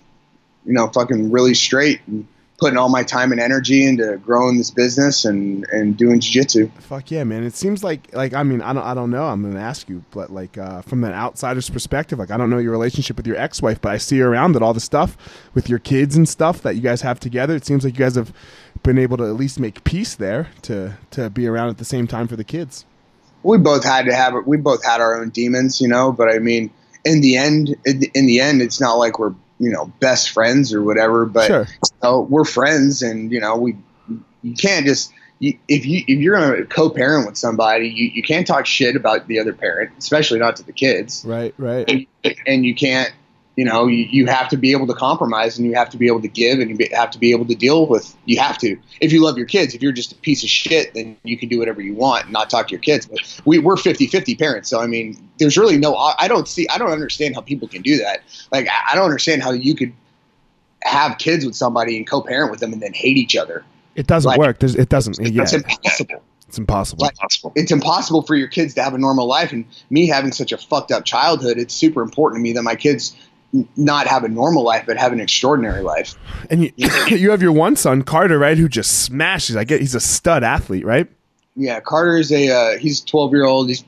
[0.66, 4.72] you know, fucking really straight and putting all my time and energy into growing this
[4.72, 6.70] business and and doing jiu-jitsu.
[6.80, 7.44] Fuck yeah, man.
[7.44, 9.26] It seems like like I mean, I don't I don't know.
[9.26, 12.50] I'm going to ask you, but like uh, from an outsider's perspective, like I don't
[12.50, 15.18] know your relationship with your ex-wife, but I see around that all the stuff
[15.54, 17.56] with your kids and stuff that you guys have together.
[17.56, 18.34] It seems like you guys have
[18.84, 22.08] been able to at least make peace there to to be around at the same
[22.08, 22.86] time for the kids.
[23.44, 24.48] We both had to have it.
[24.48, 26.72] We both had our own demons, you know, but I mean,
[27.04, 30.84] in the end in the end it's not like we're you know best friends or
[30.84, 31.68] whatever but sure.
[31.84, 33.76] you know, we're friends and you know we
[34.42, 38.24] you can't just you, if you if you're going to co-parent with somebody you, you
[38.24, 42.36] can't talk shit about the other parent especially not to the kids right right and,
[42.46, 43.14] and you can't
[43.56, 46.08] you know you, you have to be able to compromise and you have to be
[46.08, 48.78] able to give and you have to be able to deal with you have to
[49.02, 51.50] if you love your kids if you're just a piece of shit then you can
[51.50, 54.70] do whatever you want and not talk to your kids but we, we're 50-50 parents
[54.70, 57.82] so i mean there's really no i don't see i don't understand how people can
[57.82, 59.94] do that like i don't understand how you could
[60.84, 63.64] have kids with somebody and co-parent with them and then hate each other
[63.96, 65.44] it doesn't like, work There's, it doesn't it's, yeah.
[65.44, 67.04] it's impossible it's impossible.
[67.04, 67.16] Like,
[67.56, 69.52] it's impossible for your kids to have a normal life.
[69.52, 72.76] And me having such a fucked up childhood, it's super important to me that my
[72.76, 73.16] kids
[73.76, 76.16] not have a normal life, but have an extraordinary life.
[76.50, 76.72] And you,
[77.08, 78.58] you have your one son, Carter, right?
[78.58, 79.56] Who just smashes.
[79.56, 81.08] I get he's a stud athlete, right?
[81.56, 83.70] Yeah, Carter is a uh, he's twelve year old.
[83.70, 83.84] He's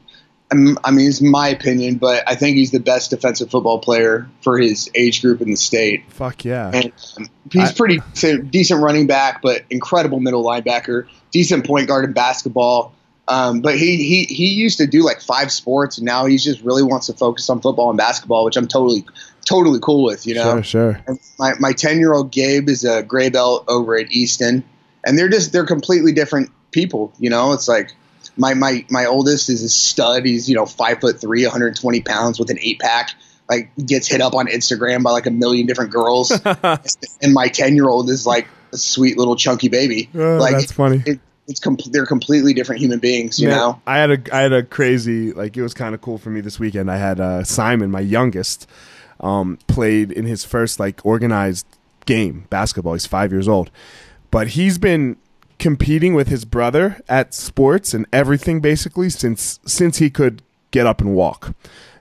[0.50, 4.58] I mean, it's my opinion, but I think he's the best defensive football player for
[4.58, 6.10] his age group in the state.
[6.10, 6.72] Fuck yeah!
[6.74, 8.00] And um, he's I, pretty
[8.50, 12.94] decent running back, but incredible middle linebacker, decent point guard in basketball.
[13.28, 16.62] Um, but he, he he used to do like five sports, and now he just
[16.62, 19.06] really wants to focus on football and basketball, which I'm totally
[19.48, 20.28] totally cool with.
[20.28, 21.02] You know, sure, sure.
[21.08, 24.64] And my my ten year old Gabe is a gray belt over at Easton,
[25.06, 27.14] and they're just they're completely different people.
[27.20, 27.94] You know, it's like
[28.36, 30.26] my my my oldest is a stud.
[30.26, 33.12] He's you know five foot three, 120 pounds with an eight pack.
[33.50, 36.32] like gets hit up on Instagram by like a million different girls,
[37.22, 40.10] and my ten year old is like a sweet little chunky baby.
[40.14, 41.02] Oh, like that's funny.
[41.06, 43.82] It, it's com- they're completely different human beings, you Man, know.
[43.88, 46.42] I had a I had a crazy like it was kind of cool for me
[46.42, 46.92] this weekend.
[46.92, 48.68] I had uh, Simon, my youngest,
[49.20, 51.66] um, played in his first like organized
[52.06, 52.94] game basketball.
[52.94, 53.72] He's five years old,
[54.32, 55.18] but he's been
[55.60, 61.02] competing with his brother at sports and everything basically since since he could get up
[61.02, 61.56] and walk.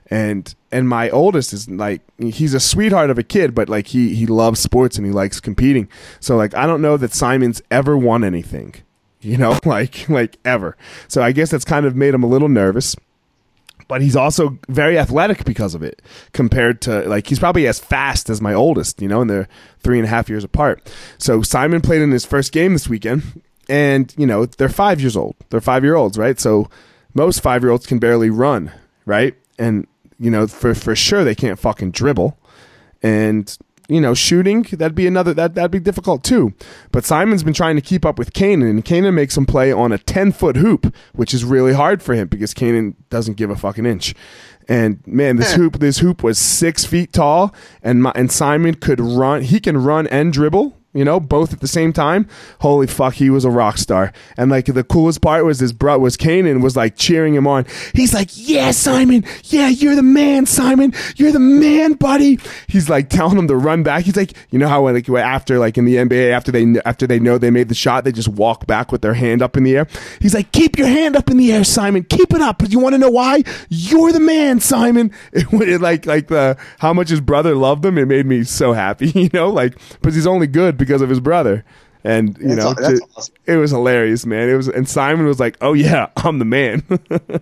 [0.09, 4.15] And and my oldest is like he's a sweetheart of a kid, but like he
[4.15, 5.89] he loves sports and he likes competing.
[6.19, 8.75] So like I don't know that Simon's ever won anything
[9.21, 10.77] you know, like like ever.
[11.07, 12.95] So I guess that's kind of made him a little nervous.
[13.87, 16.01] But he's also very athletic because of it,
[16.33, 19.47] compared to like he's probably as fast as my oldest, you know, and they're
[19.79, 20.91] three and a half years apart.
[21.17, 25.15] So Simon played in his first game this weekend, and you know they're five years
[25.15, 25.35] old.
[25.49, 26.39] They're five year olds, right?
[26.39, 26.69] So
[27.13, 28.71] most five year olds can barely run,
[29.05, 29.35] right?
[29.57, 29.87] And
[30.19, 32.37] you know for for sure they can't fucking dribble,
[33.01, 36.53] and you know, shooting, that'd be another that that'd be difficult too.
[36.91, 39.91] But Simon's been trying to keep up with Kanan, and Kanan makes him play on
[39.91, 43.55] a ten foot hoop, which is really hard for him because Kanan doesn't give a
[43.55, 44.13] fucking inch.
[44.67, 45.57] And man, this eh.
[45.57, 49.41] hoop this hoop was six feet tall, and my, and Simon could run.
[49.43, 50.76] He can run and dribble.
[50.93, 52.27] You know, both at the same time.
[52.61, 54.13] Holy fuck, he was a rock star.
[54.35, 57.65] And like the coolest part was his bro was Kanan was like cheering him on.
[57.93, 59.23] He's like, "Yeah, Simon.
[59.43, 60.93] Yeah, you're the man, Simon.
[61.17, 64.05] You're the man, buddy." He's like telling him to run back.
[64.05, 67.19] He's like, you know how like after like in the NBA after they after they
[67.19, 69.77] know they made the shot, they just walk back with their hand up in the
[69.77, 69.87] air.
[70.21, 72.05] He's like, "Keep your hand up in the air, Simon.
[72.05, 73.43] Keep it up." But you want to know why?
[73.69, 75.11] You're the man, Simon.
[75.37, 77.97] It, it like like the how much his brother loved him.
[77.97, 81.19] It made me so happy, you know, like because he's only good because of his
[81.19, 81.63] brother.
[82.03, 83.35] And you That's know, aw- that's to- awesome.
[83.45, 84.49] it was hilarious, man.
[84.49, 86.83] It was, and Simon was like, "Oh yeah, I'm the man."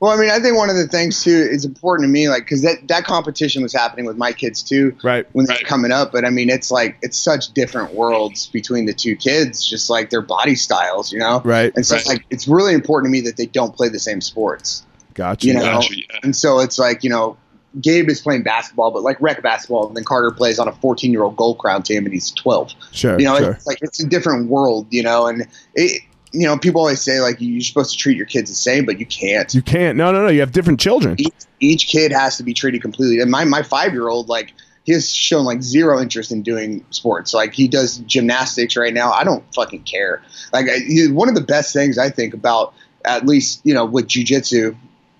[0.00, 2.42] Well, I mean, I think one of the things too is important to me, like
[2.42, 5.24] because that that competition was happening with my kids too, right.
[5.32, 6.10] when they're coming up.
[6.10, 10.10] But I mean, it's like it's such different worlds between the two kids, just like
[10.10, 11.40] their body styles, you know.
[11.44, 11.72] Right.
[11.76, 12.06] And so, Right.
[12.08, 14.84] like, it's really important to me that they don't play the same sports.
[15.14, 15.46] Gotcha.
[15.46, 16.18] You know, Gotcha, yeah.
[16.24, 17.36] and so it's like you know,
[17.80, 21.10] Gabe is playing basketball, but like rec basketball, and then Carter plays on a 14
[21.10, 22.72] year old gold crown team, and he's 12.
[22.92, 23.18] Sure.
[23.18, 23.52] You know, sure.
[23.52, 26.02] it's like it's a different world, you know, and it.
[26.34, 28.98] You know, people always say like you're supposed to treat your kids the same, but
[28.98, 29.52] you can't.
[29.52, 29.98] You can't.
[29.98, 30.28] No, no, no.
[30.28, 31.16] You have different children.
[31.20, 33.20] each, each kid has to be treated completely.
[33.20, 34.54] And my my five year old like
[34.84, 37.34] he has shown like zero interest in doing sports.
[37.34, 39.12] Like he does gymnastics right now.
[39.12, 40.22] I don't fucking care.
[40.54, 42.72] Like I, one of the best things I think about
[43.04, 44.76] at least you know with jujitsu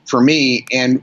[0.07, 1.03] for me and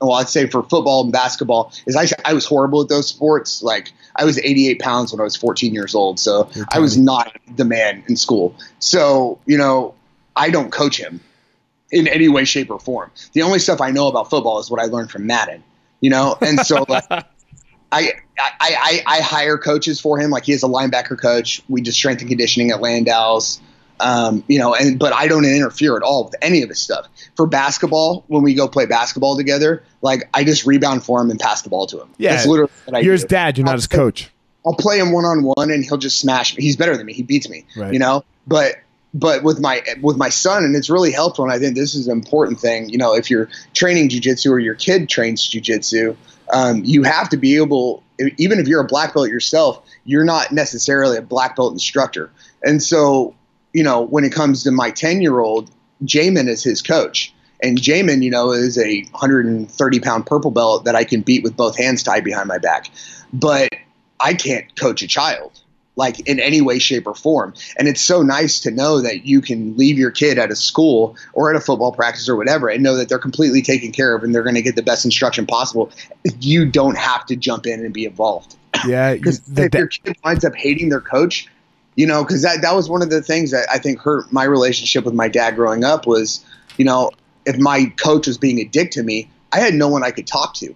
[0.00, 3.62] well I'd say for football and basketball is I I was horrible at those sports.
[3.62, 7.36] Like I was 88 pounds when I was 14 years old, so I was not
[7.56, 8.54] the man in school.
[8.78, 9.94] So you know
[10.36, 11.20] I don't coach him
[11.90, 13.10] in any way, shape, or form.
[13.32, 15.62] The only stuff I know about football is what I learned from Madden,
[16.00, 16.36] you know?
[16.40, 17.24] And so like I,
[17.92, 20.30] I, I, I hire coaches for him.
[20.30, 21.62] Like he has a linebacker coach.
[21.68, 23.60] We do strength and conditioning at Landow's.
[23.98, 27.06] Um, you know, and but I don't interfere at all with any of his stuff.
[27.34, 31.40] For basketball, when we go play basketball together, like I just rebound for him and
[31.40, 32.10] pass the ball to him.
[32.18, 32.34] Yeah.
[32.34, 33.56] That's literally what I You're his dad.
[33.56, 34.30] You're not his coach.
[34.64, 36.62] I'll play him one on one and he'll just smash me.
[36.62, 37.12] He's better than me.
[37.12, 37.66] He beats me.
[37.76, 37.92] Right.
[37.92, 38.24] You know?
[38.46, 38.76] But
[39.14, 42.08] but with my with my son and it's really helpful and I think this is
[42.08, 46.16] an important thing, you know, if you're training jujitsu or your kid trains jujitsu,
[46.52, 48.02] um, you have to be able
[48.36, 52.30] even if you're a black belt yourself, you're not necessarily a black belt instructor.
[52.62, 53.34] And so,
[53.76, 55.70] you know, when it comes to my 10 year old,
[56.02, 57.34] Jamin is his coach.
[57.62, 61.58] And Jamin, you know, is a 130 pound purple belt that I can beat with
[61.58, 62.90] both hands tied behind my back.
[63.34, 63.68] But
[64.18, 65.60] I can't coach a child
[65.94, 67.52] like in any way, shape, or form.
[67.78, 71.14] And it's so nice to know that you can leave your kid at a school
[71.34, 74.22] or at a football practice or whatever and know that they're completely taken care of
[74.22, 75.90] and they're going to get the best instruction possible.
[76.40, 78.56] You don't have to jump in and be involved.
[78.86, 79.14] Yeah.
[79.16, 81.48] Because if your kid winds up hating their coach,
[81.96, 84.44] you know, because that, that was one of the things that I think hurt my
[84.44, 86.44] relationship with my dad growing up was,
[86.76, 87.10] you know,
[87.46, 90.26] if my coach was being a dick to me, I had no one I could
[90.26, 90.74] talk to.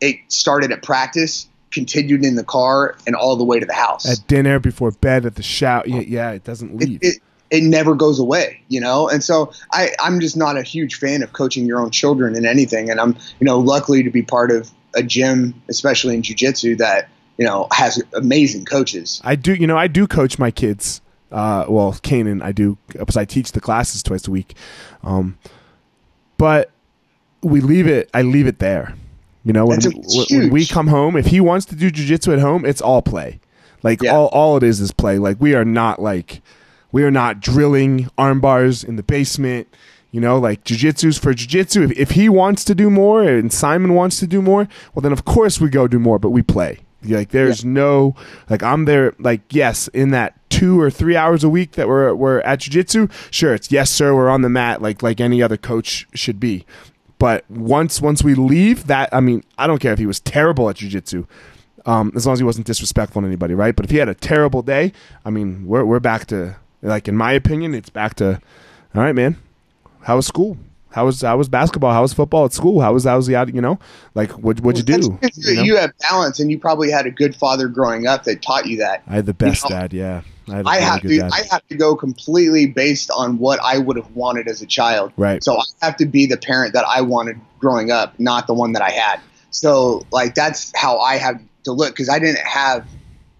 [0.00, 4.08] It started at practice, continued in the car, and all the way to the house.
[4.08, 5.88] at dinner, before bed, at the shout.
[5.88, 6.30] Yeah, yeah.
[6.32, 9.08] It doesn't it, it, it never goes away, you know?
[9.08, 12.44] And so I, I'm just not a huge fan of coaching your own children in
[12.44, 12.90] anything.
[12.90, 17.08] And I'm, you know, luckily to be part of a gym, especially in jujitsu, that,
[17.38, 19.20] you know, has amazing coaches.
[19.24, 21.00] I do, you know, I do coach my kids.
[21.30, 24.54] Uh, well, Kanan, I do because I teach the classes twice a week.
[25.02, 25.38] Um,
[26.36, 26.70] but
[27.42, 28.10] we leave it.
[28.14, 28.94] I leave it there.
[29.44, 32.38] You know, when, we- when we come home, if he wants to do jujitsu at
[32.40, 33.40] home, it's all play.
[33.82, 34.14] Like Yeah.
[34.14, 35.18] all, all it is is play.
[35.18, 36.42] Like we are not like
[36.90, 39.68] we are not drilling arm bars in the basement.
[40.10, 41.84] You know, like jujitsu's for jujitsu.
[41.84, 45.12] If, if he wants to do more and Simon wants to do more, well, then
[45.12, 46.78] of course we go do more, but we play.
[47.02, 47.70] Like there's yeah.
[47.70, 48.16] no
[48.50, 52.12] like I'm there like yes in that two or three hours a week that we're
[52.14, 53.10] we're at jujitsu.
[53.30, 56.66] Sure, it's yes sir we're on the mat like like any other coach should be.
[57.18, 60.68] But once once we leave that, I mean I don't care if he was terrible
[60.68, 61.26] at jujitsu,
[61.86, 63.76] um, as long as he wasn't disrespectful to anybody, right?
[63.76, 64.92] But if he had a terrible day,
[65.24, 68.40] I mean we're we're back to like in my opinion it's back to
[68.94, 69.36] all right man,
[70.02, 70.56] how was school?
[70.90, 71.92] How was how was basketball?
[71.92, 72.80] How was football at school?
[72.80, 73.78] How was how was the you know
[74.14, 75.18] like what what'd you do?
[75.36, 75.62] You, know?
[75.62, 78.78] you, have balance, and you probably had a good father growing up that taught you
[78.78, 79.02] that.
[79.06, 79.80] I had the best you know?
[79.80, 79.92] dad.
[79.92, 81.30] Yeah, I, I have to dad.
[81.32, 85.12] I have to go completely based on what I would have wanted as a child.
[85.16, 85.44] Right.
[85.44, 88.72] So I have to be the parent that I wanted growing up, not the one
[88.72, 89.20] that I had.
[89.50, 92.86] So like that's how I have to look because I didn't have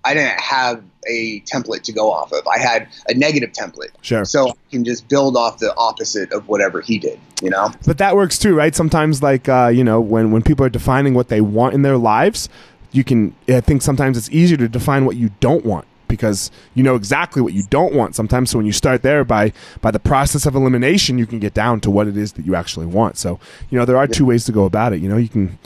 [0.04, 2.46] I didn't have a template to go off of.
[2.46, 3.90] I had a negative template.
[4.02, 4.24] Sure.
[4.24, 7.72] So I can just build off the opposite of whatever he did, you know?
[7.86, 8.74] But that works too, right?
[8.74, 11.98] Sometimes like uh, you know, when when people are defining what they want in their
[11.98, 12.48] lives,
[12.92, 16.82] you can I think sometimes it's easier to define what you don't want because you
[16.82, 19.52] know exactly what you don't want sometimes so when you start there by
[19.82, 22.54] by the process of elimination you can get down to what it is that you
[22.54, 23.38] actually want so
[23.68, 24.12] you know there are yeah.
[24.12, 25.58] two ways to go about it you know you can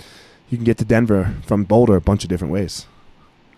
[0.50, 2.86] you can get to denver from boulder a bunch of different ways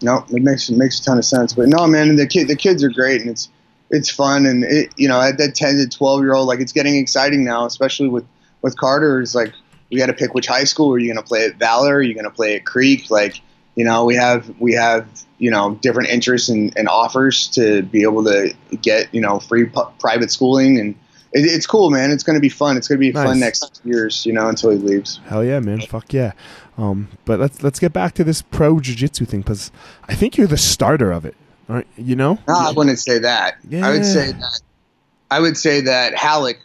[0.05, 1.53] no, it makes it makes a ton of sense.
[1.53, 3.49] But no, man, the kid the kids are great and it's
[3.91, 6.73] it's fun and it you know at that ten to twelve year old like it's
[6.73, 8.27] getting exciting now, especially with
[8.63, 9.21] with Carter.
[9.21, 9.53] It's like
[9.91, 11.97] we got to pick which high school are you going to play at Valor?
[11.97, 13.11] Are you going to play at Creek?
[13.11, 13.41] Like
[13.75, 18.03] you know we have we have you know different interests and, and offers to be
[18.03, 18.53] able to
[18.83, 20.95] get you know free p- private schooling and
[21.35, 22.11] it, it's cool, man.
[22.11, 22.77] It's going to be fun.
[22.77, 23.27] It's going to be nice.
[23.27, 25.21] fun next years, you know, until he leaves.
[25.27, 25.81] Hell yeah, man.
[25.83, 26.33] Fuck yeah.
[26.79, 29.71] Um, but let's let's get back to this pro jiu-jitsu thing because
[30.09, 31.37] I think you're the starter of it.
[31.69, 31.87] Right?
[31.97, 32.39] You know?
[32.47, 33.57] No, I wouldn't say that.
[33.69, 33.87] Yeah.
[33.87, 34.61] I would say that.
[35.31, 36.57] I would say that Ralek.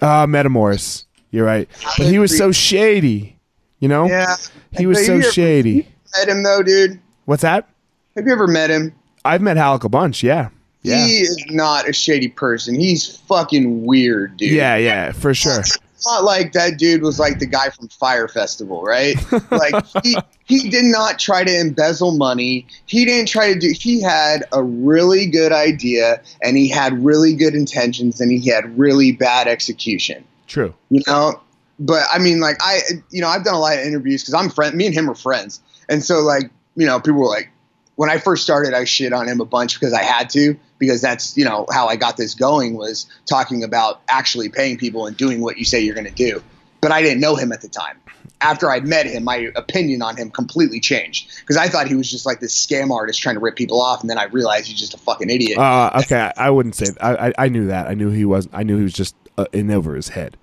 [0.00, 1.04] Uh, Metamoris.
[1.32, 3.36] You're right, but he was so shady.
[3.78, 4.06] You know?
[4.06, 4.36] Yeah.
[4.72, 5.88] He was so shady.
[6.18, 7.00] Met him though, dude.
[7.24, 7.68] What's that?
[8.16, 8.94] Have you ever met him?
[9.24, 10.22] I've met Ralek a bunch.
[10.22, 10.50] Yeah.
[10.82, 11.04] Yeah.
[11.04, 12.74] He is not a shady person.
[12.74, 14.52] He's fucking weird, dude.
[14.52, 15.60] Yeah, yeah, for sure.
[15.60, 19.14] It's not like that dude was like the guy from Fire Festival, right?
[19.50, 20.16] like he
[20.46, 22.66] he did not try to embezzle money.
[22.86, 27.34] He didn't try to do he had a really good idea and he had really
[27.34, 30.24] good intentions and he had really bad execution.
[30.46, 30.72] True.
[30.88, 31.38] You know?
[31.78, 34.48] But I mean like I you know, I've done a lot of interviews cuz I'm
[34.48, 35.60] friend me and him are friends.
[35.90, 37.50] And so like, you know, people were like
[37.96, 41.00] when I first started, I shit on him a bunch because I had to, because
[41.00, 45.16] that's you know how I got this going was talking about actually paying people and
[45.16, 46.42] doing what you say you're going to do.
[46.80, 48.00] But I didn't know him at the time.
[48.40, 52.10] After I met him, my opinion on him completely changed because I thought he was
[52.10, 54.80] just like this scam artist trying to rip people off, and then I realized he's
[54.80, 55.58] just a fucking idiot.
[55.58, 57.86] Uh, okay, I wouldn't say I, I, I knew that.
[57.86, 58.48] I knew he was.
[58.52, 60.38] I knew he was just uh, in over his head.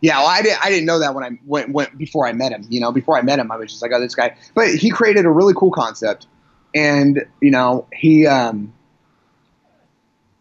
[0.00, 0.64] Yeah, well, I didn't.
[0.64, 2.64] I didn't know that when I went, went before I met him.
[2.70, 4.36] You know, before I met him, I was just like, oh, this guy.
[4.54, 6.26] But he created a really cool concept
[6.74, 8.72] and you know he um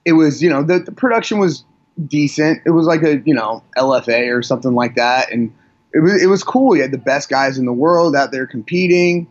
[0.09, 1.63] it was you know the, the production was
[2.07, 2.61] decent.
[2.65, 5.31] It was like a you know lfa or something like that.
[5.31, 5.53] And
[5.93, 6.73] it was it was cool.
[6.73, 9.27] He had the best guys in the world out there competing.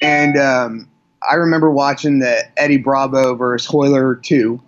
[0.00, 0.88] And um
[1.28, 4.60] i remember watching the eddie bravo versus royler 2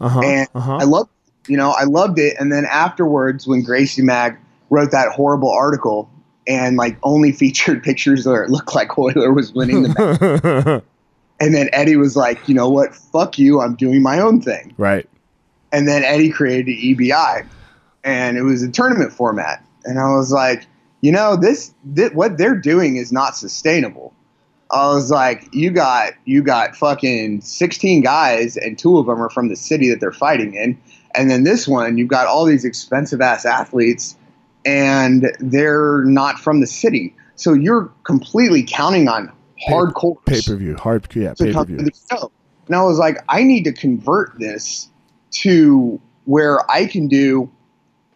[0.00, 0.78] uh-huh, and uh-huh.
[0.80, 1.10] i loved
[1.46, 2.36] you know i loved it.
[2.38, 4.38] And then afterwards when gracie mag
[4.70, 6.08] wrote that horrible article
[6.46, 9.88] and like only featured pictures where it looked like Royler was winning the
[10.64, 10.84] match.
[11.40, 12.94] And then Eddie was like, you know what?
[12.94, 13.60] Fuck you.
[13.60, 14.74] I'm doing my own thing.
[14.76, 15.08] Right.
[15.72, 17.46] And then Eddie created EBI,
[18.04, 19.64] and it was a tournament format.
[19.84, 20.66] And I was like,
[21.00, 24.12] you know, this, this what they're doing is not sustainable.
[24.70, 29.30] I was like, you got you got fucking 16 guys, and two of them are
[29.30, 30.78] from the city that they're fighting in.
[31.14, 34.16] And then this one, you've got all these expensive ass athletes,
[34.64, 37.14] and they're not from the city.
[37.34, 39.32] So you're completely counting on
[39.68, 41.78] hardcore pay per view, hard yeah pay per view.
[41.78, 44.88] And I was like, I need to convert this
[45.32, 47.50] to where I can do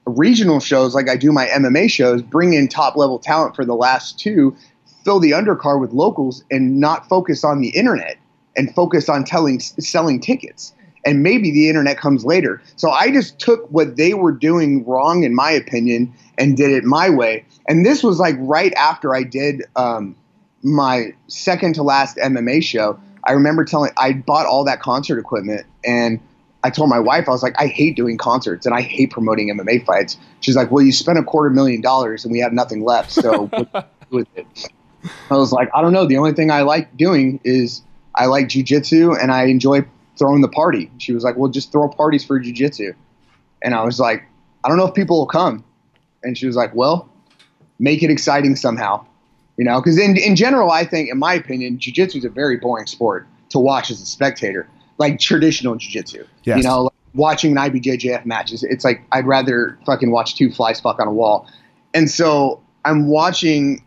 [0.06, 3.74] regional shows like I do my MMA shows, bring in top level talent for the
[3.74, 4.56] last two,
[5.04, 8.16] fill the undercard with locals, and not focus on the internet
[8.56, 10.74] and focus on telling selling tickets.
[11.06, 12.62] And maybe the internet comes later.
[12.76, 16.84] So I just took what they were doing wrong, in my opinion, and did it
[16.84, 17.44] my way.
[17.68, 20.16] And this was like right after I did um,
[20.64, 25.66] my second to last MMA show, I remember telling I bought all that concert equipment
[25.84, 26.20] and
[26.64, 29.48] I told my wife I was like I hate doing concerts and I hate promoting
[29.56, 30.16] MMA fights.
[30.40, 33.50] She's like, "Well, you spent a quarter million dollars and we have nothing left, so
[34.10, 34.46] with it."
[35.30, 36.06] I was like, "I don't know.
[36.06, 37.82] The only thing I like doing is
[38.14, 39.84] I like jujitsu and I enjoy
[40.18, 42.94] throwing the party." She was like, "Well, just throw parties for jujitsu,"
[43.62, 44.24] and I was like,
[44.64, 45.62] I don't know if people will come.
[46.22, 47.08] And she was like, well,
[47.78, 49.06] make it exciting somehow.
[49.56, 52.56] You know, because in, in general, I think, in my opinion, jujitsu is a very
[52.56, 56.26] boring sport to watch as a spectator, like traditional jujitsu.
[56.42, 56.56] Yes.
[56.56, 60.80] You know, like watching an IBJJF matches, it's like I'd rather fucking watch two flies
[60.80, 61.48] fuck on a wall.
[61.92, 63.84] And so I'm watching,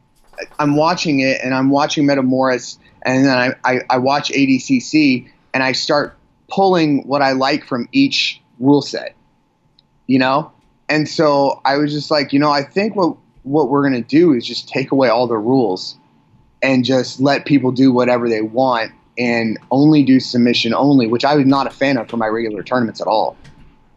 [0.58, 5.64] I'm watching it, and I'm watching Metamoris, and then I, I, I watch ADCC, and
[5.64, 6.18] I start
[6.50, 9.16] pulling what I like from each rule set.
[10.06, 10.54] You know,
[10.88, 14.34] and so I was just like, you know, I think what what we're gonna do
[14.34, 15.98] is just take away all the rules
[16.62, 21.36] and just let people do whatever they want and only do submission only, which I
[21.36, 23.36] was not a fan of for my regular tournaments at all.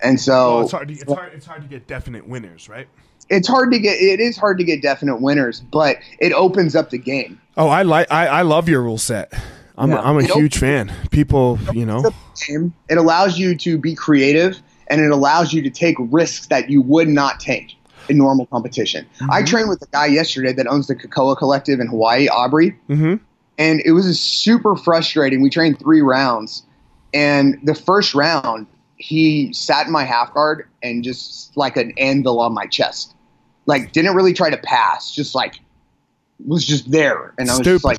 [0.03, 0.89] And so Well, it's hard.
[0.89, 1.33] To, it's hard.
[1.35, 2.89] It's hard to get definite winners, right?
[3.29, 6.91] it's hard to get it is hard to get definite winners, but it opens up
[6.91, 7.41] the game.
[7.57, 8.11] Oh, I like.
[8.11, 9.33] I, I love your rule set.
[9.79, 9.99] I'm Yeah.
[9.99, 10.91] a, I'm a It huge fan.
[11.11, 12.13] People, you know, The
[12.49, 16.69] game, It allows you to be creative and it allows you to take risks that
[16.71, 17.77] you would not take
[18.09, 19.07] in normal competition.
[19.31, 22.71] I trained with a guy yesterday that owns the Kakoa Collective in Hawaii, Aubrey.
[22.89, 23.17] hmm
[23.59, 25.43] and it was super frustrating.
[25.43, 26.63] We trained three rounds,
[27.13, 32.41] and the first round he sat in my half guard and just like an anvil
[32.41, 33.15] on my chest,
[33.67, 35.57] like didn't really try to pass, just like
[36.47, 37.75] was just there, and I was Stupid.
[37.75, 37.99] just like,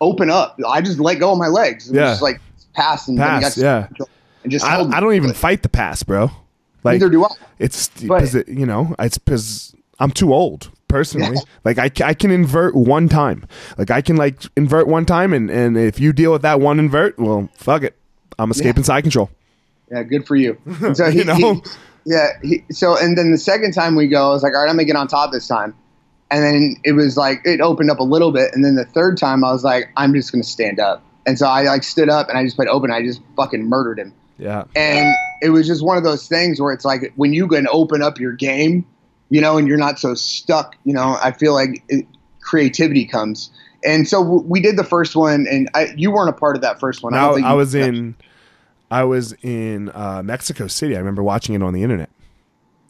[0.00, 0.58] open up.
[0.66, 2.06] I just let go of my legs, and Yeah.
[2.06, 2.40] just like
[2.74, 4.06] pass and Pass, got yeah.
[4.42, 4.80] and just I.
[4.80, 6.30] I don't even fight the pass, bro.
[6.84, 7.28] Like Neither do I.
[7.58, 11.34] it's because it, you know it's because I'm too old personally.
[11.34, 11.42] Yeah.
[11.64, 13.46] Like I, I can invert one time.
[13.76, 16.78] Like I can like invert one time, and and if you deal with that one
[16.78, 17.96] invert, well, fuck it.
[18.38, 19.30] I'm escaping side control.
[19.90, 20.56] Yeah, good for you.
[20.82, 21.34] And so he, You know?
[21.34, 21.60] he-
[22.04, 22.28] yeah.
[22.42, 24.76] He, so and then the second time we go, I was like, all right, I'm
[24.76, 25.74] gonna get on top this time.
[26.30, 29.18] And then it was like it opened up a little bit, and then the third
[29.18, 31.02] time I was like, I'm just gonna stand up.
[31.26, 32.90] And so I like stood up and I just played open.
[32.90, 34.14] I just fucking murdered him.
[34.38, 34.64] Yeah.
[34.76, 38.02] And it was just one of those things where it's like when you can open
[38.02, 38.86] up your game,
[39.30, 40.76] you know, and you're not so stuck.
[40.84, 42.06] You know, I feel like it,
[42.40, 43.50] creativity comes.
[43.84, 46.62] And so w- we did the first one, and I, you weren't a part of
[46.62, 47.12] that first one.
[47.12, 48.16] Think I you- was in,
[48.90, 50.96] I was in uh, Mexico City.
[50.96, 52.08] I remember watching it on the internet.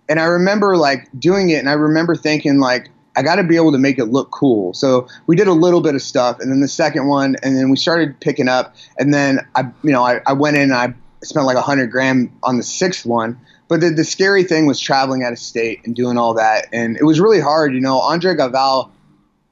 [0.08, 3.56] and I remember like doing it, and I remember thinking like I got to be
[3.56, 4.72] able to make it look cool.
[4.74, 7.68] So we did a little bit of stuff, and then the second one, and then
[7.68, 10.94] we started picking up, and then I, you know, I, I went in and I
[11.22, 13.38] spent like a hundred grand on the sixth one.
[13.68, 16.96] But the, the scary thing was traveling out of state and doing all that, and
[16.96, 17.74] it was really hard.
[17.74, 18.90] You know, Andre Galvão,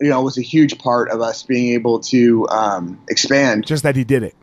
[0.00, 3.66] you know, was a huge part of us being able to um, expand.
[3.66, 4.34] Just that he did it.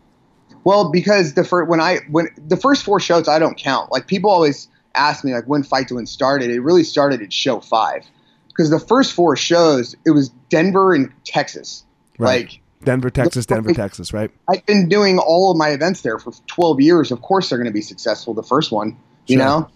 [0.62, 3.92] Well, because the first when I when the first four shows I don't count.
[3.92, 6.50] Like people always ask me like when Fight 2 Win started.
[6.50, 8.04] It really started at show five
[8.48, 11.84] because the first four shows it was Denver and Texas.
[12.18, 12.42] Right.
[12.42, 14.30] Like Denver, Texas, Denver, Texas, right?
[14.48, 17.10] I've been doing all of my events there for 12 years.
[17.10, 18.34] Of course, they're going to be successful.
[18.34, 19.44] The first one, you Sure.
[19.44, 19.68] know,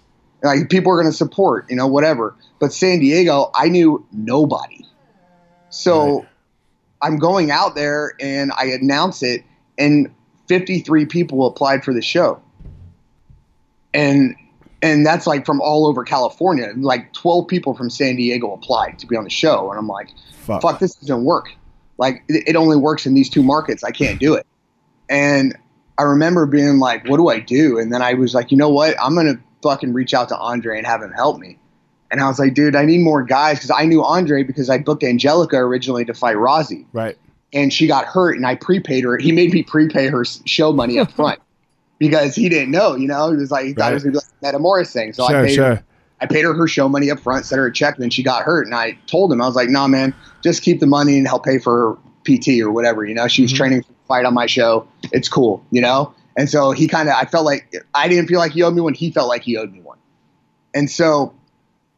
[0.43, 2.35] like people are going to support, you know, whatever.
[2.61, 4.85] But San Diego, I knew nobody.
[5.71, 6.29] So Right.
[7.03, 9.45] I'm going out there and I announce it,
[9.79, 10.11] and
[10.49, 12.41] 53 people applied for the show.
[13.95, 14.35] And
[14.83, 16.73] and that's like from all over California.
[16.77, 20.09] Like 12 people from San Diego applied to be on the show, and I'm like,
[20.43, 20.63] Fuck.
[20.63, 21.51] fuck, this doesn't work.
[21.99, 23.85] Like it, it only works in these two markets.
[23.85, 24.47] I can't do it.
[25.09, 25.57] And
[25.99, 27.79] I remember being like, what do I do?
[27.79, 28.95] And then I was like, you know what?
[29.03, 31.59] I'm gonna fucking reach out to Andre and have him help me.
[32.11, 34.79] And I was like, dude, I need more guys because I knew Andre because I
[34.79, 37.19] booked Angelica originally to fight Rozzy, Right.
[37.53, 39.19] and she got hurt, and I prepaid her.
[39.19, 41.39] He made me prepay her show money up front
[41.99, 42.95] because he didn't know.
[42.95, 45.13] You know, he was like, he thought it was gonna be like a Metamoris thing.
[45.13, 45.85] So I sure, paid her sure.
[46.21, 48.23] I paid her her show money up front, sent her a check, and then she
[48.23, 48.67] got hurt.
[48.67, 51.45] And I told him, I was like, nah, man, just keep the money and help
[51.45, 53.05] pay for her PT or whatever.
[53.05, 53.57] You know, she was Mhm.
[53.57, 54.87] training for the fight on my show.
[55.13, 56.13] It's cool, you know?
[56.37, 58.81] And so he kind of, I felt like, I didn't feel like he owed me
[58.81, 58.95] one.
[58.95, 59.99] He felt like he owed me one.
[60.75, 61.33] And so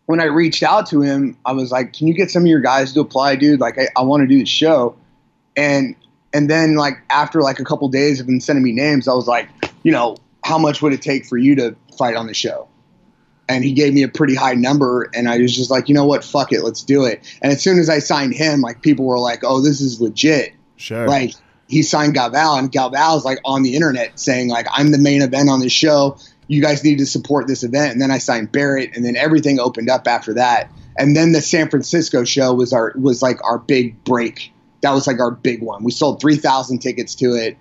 [0.07, 2.61] when I reached out to him, I was like, can you get some of your
[2.61, 3.61] guys to apply, dude?
[3.61, 4.97] Like, I, I want to do the show.
[5.57, 5.95] And,
[6.33, 9.27] and then like after like a couple days of him sending me names, I was
[9.27, 9.49] like,
[9.83, 12.67] you know, how much would it take for you to fight on the show?
[13.51, 16.07] And he gave me a pretty high number and i was just like you know
[16.07, 16.23] what?
[16.23, 16.63] Fuck it.
[16.63, 17.21] Let's do it.
[17.43, 20.55] And as soon as i signed him like people were like oh this is legit.
[20.77, 21.09] Sure.
[21.09, 21.33] like
[21.69, 25.21] he signed Galvão and Galvão is like on the internet saying like i'm the main
[25.21, 26.17] event on this show.
[26.47, 27.93] You guys need to support this event.
[27.93, 30.71] And then i signed barrett and then everything opened up after that.
[30.97, 34.53] And then the san francisco show was our was like our big break.
[34.83, 35.83] That was like our big one.
[35.83, 37.59] We sold 3000 tickets to it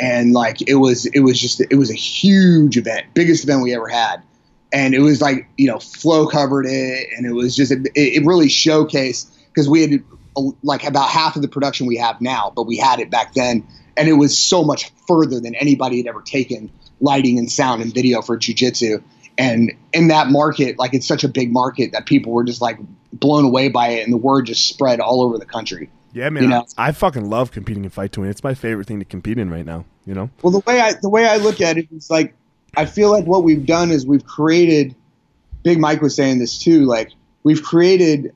[0.00, 3.06] and like it was it was just it was a huge event.
[3.12, 4.22] Biggest event we ever had
[4.72, 8.24] and it was like you know flow covered it, and it was just it, it
[8.24, 10.02] really showcased because we had
[10.62, 13.66] like about half of the production we have now, but we had it back then,
[13.96, 17.92] and it was so much further than anybody had ever taken lighting and sound and
[17.92, 19.02] video for jujitsu.
[19.38, 22.78] And in that market, like it's such a big market that people were just like
[23.12, 25.90] blown away by it, and the word just spread all over the country.
[26.12, 26.44] Yeah, man.
[26.44, 26.66] You know?
[26.78, 28.30] I, I, fucking love competing in fight to win.
[28.30, 29.84] It's my favorite thing to compete in right now.
[30.06, 30.30] You know.
[30.40, 32.34] Well, the way I the way I look at it is like
[32.76, 34.94] I feel like what we've done is we've created.
[35.62, 36.84] Big Mike was saying this too.
[36.84, 37.10] Like
[37.42, 38.32] we've created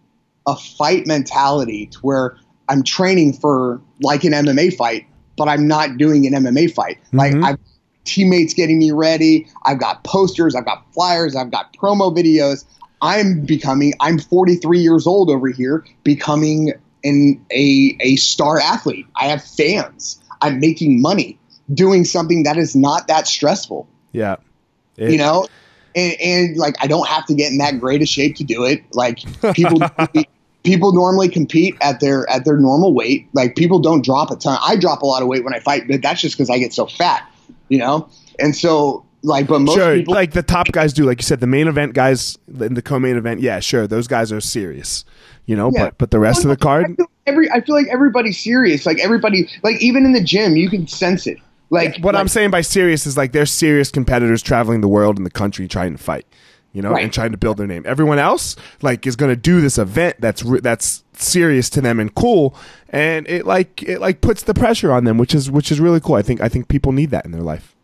[0.46, 2.36] a fight mentality to where
[2.68, 6.98] I'm training for like an MMA fight, but I'm not doing an MMA fight.
[7.12, 7.44] Like mm-hmm.
[7.44, 7.58] I've
[8.04, 9.46] teammates getting me ready.
[9.64, 12.64] I've got posters, I've got flyers, I've got promo videos.
[13.02, 16.72] I'm becoming I'm 43 years old over here becoming
[17.04, 19.06] an a a star athlete.
[19.16, 20.22] I have fans.
[20.42, 21.38] I'm making money
[21.72, 23.88] doing something that is not that stressful.
[24.12, 24.36] Yeah.
[24.96, 25.46] It, you know,
[25.94, 28.64] and, and, like I don't have to get in that great a shape to do
[28.64, 28.82] it.
[28.92, 29.18] Like
[29.54, 29.80] people
[30.64, 33.28] people normally compete at their at their normal weight.
[33.32, 34.58] Like people don't drop a ton.
[34.62, 36.72] I drop a lot of weight when I fight, but that's just because I get
[36.72, 37.28] so fat,
[37.68, 38.08] you know.
[38.38, 41.04] And so like, but most sure, people, like the top guys do.
[41.04, 44.32] Like you said, the main event guys in the co-main event, yeah, sure, those guys
[44.32, 45.04] are serious,
[45.46, 45.70] you know.
[45.72, 45.86] Yeah.
[45.86, 48.86] But but the rest of the card, I every I feel like everybody's serious.
[48.86, 51.38] Like everybody, like even in the gym, you can sense it.
[51.70, 55.16] Like what like, I'm saying by serious is like they're serious competitors traveling the world
[55.16, 56.26] and the country trying to fight
[56.72, 57.02] you know, right.
[57.02, 57.82] and trying to build their name.
[57.86, 62.14] Everyone else like is going to do this event that's that's serious to them and
[62.14, 62.54] cool,
[62.90, 66.00] and it like it like puts the pressure on them, which is which is really
[66.00, 66.14] cool.
[66.14, 67.74] I think I think people need that in their life.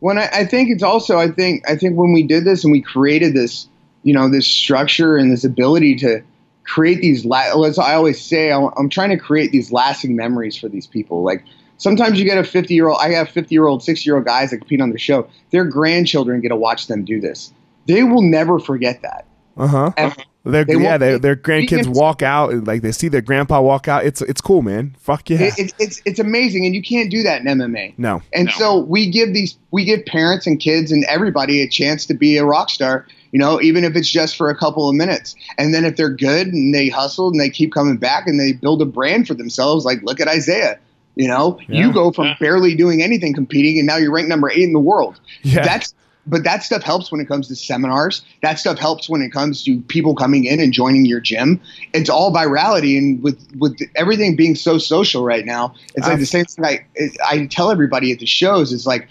[0.00, 2.72] When I, I think it's also I think I think when we did this and
[2.72, 3.66] we created this,
[4.02, 6.22] you know, this structure and this ability to
[6.64, 7.24] create these.
[7.24, 11.22] La- as I always say, I'm trying to create these lasting memories for these people,
[11.22, 11.44] like
[11.78, 14.26] sometimes you get a 50 year old i have 50 year old 60 year old
[14.26, 17.52] guys that compete on the show their grandchildren get to watch them do this
[17.88, 19.24] they will never forget that.
[19.56, 20.10] Uh huh.
[20.44, 24.04] Their, they yeah, their, their grandkids walk out like they see their grandpa walk out.
[24.04, 24.94] It's it's cool, man.
[25.00, 25.42] Fuck yeah.
[25.42, 27.94] It, it, it's it's amazing, and you can't do that in MMA.
[27.98, 28.22] No.
[28.32, 28.52] And no.
[28.52, 32.36] so we give these we give parents and kids and everybody a chance to be
[32.36, 33.06] a rock star.
[33.32, 35.34] You know, even if it's just for a couple of minutes.
[35.58, 38.52] And then if they're good and they hustle and they keep coming back and they
[38.52, 40.78] build a brand for themselves, like look at Isaiah.
[41.18, 41.80] You know, yeah.
[41.80, 42.36] you go from yeah.
[42.38, 45.18] barely doing anything competing and now you're ranked number eight in the world.
[45.42, 45.64] Yeah.
[45.64, 45.92] That's
[46.28, 48.22] but that stuff helps when it comes to seminars.
[48.42, 51.60] That stuff helps when it comes to people coming in and joining your gym.
[51.92, 56.26] It's all virality, and with with everything being so social right now, it's like the
[56.26, 56.86] same thing I
[57.26, 59.08] I tell everybody at the shows is like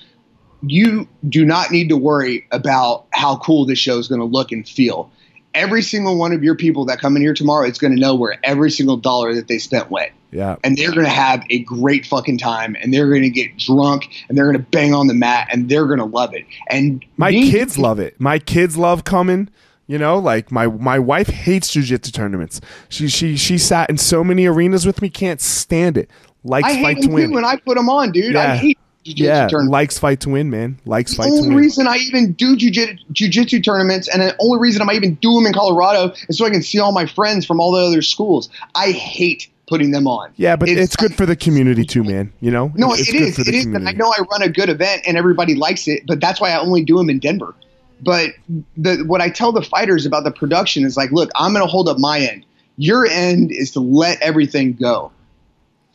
[0.61, 4.51] you do not need to worry about how cool this show is going to look
[4.51, 5.11] and feel.
[5.53, 8.15] Every single one of your people that come in here tomorrow is going to know
[8.15, 10.11] where every single dollar that they spent went.
[10.31, 10.57] Yeah.
[10.63, 14.09] And they're going to have a great fucking time and they're going to get drunk
[14.27, 16.45] and they're going to bang on the mat and they're going to love it.
[16.69, 18.19] And my me, kids love it.
[18.19, 19.49] My kids love coming.
[19.89, 22.59] You know, like my my wife hates jujitsu tournaments.
[22.89, 26.09] She she she sat in so many arenas with me, can't stand it.
[26.43, 27.31] Likes I fight to win.
[27.31, 28.33] when I put them on, dude.
[28.33, 28.51] Yeah.
[28.51, 29.71] I hate jiu-jitsu yeah, tournaments.
[29.71, 30.77] likes fight to win, man.
[30.85, 31.41] Likes the fight to win.
[31.41, 35.33] The only reason I even do jiu-jitsu tournaments and the only reason I even do
[35.35, 38.01] them in Colorado is so I can see all my friends from all the other
[38.01, 38.49] schools.
[38.75, 40.31] I hate putting them on.
[40.37, 42.31] Yeah, but it's, it's good for the community too, man.
[42.39, 42.71] You know?
[42.75, 43.39] No, it's, good it is.
[43.39, 43.65] It is.
[43.65, 46.51] And I know I run a good event and everybody likes it, but that's why
[46.51, 47.53] I only do them in Denver.
[48.01, 48.31] But
[48.77, 51.69] the, what I tell the fighters about the production is like, look, I'm going to
[51.69, 52.45] hold up my end.
[52.77, 55.11] Your end is to let everything go.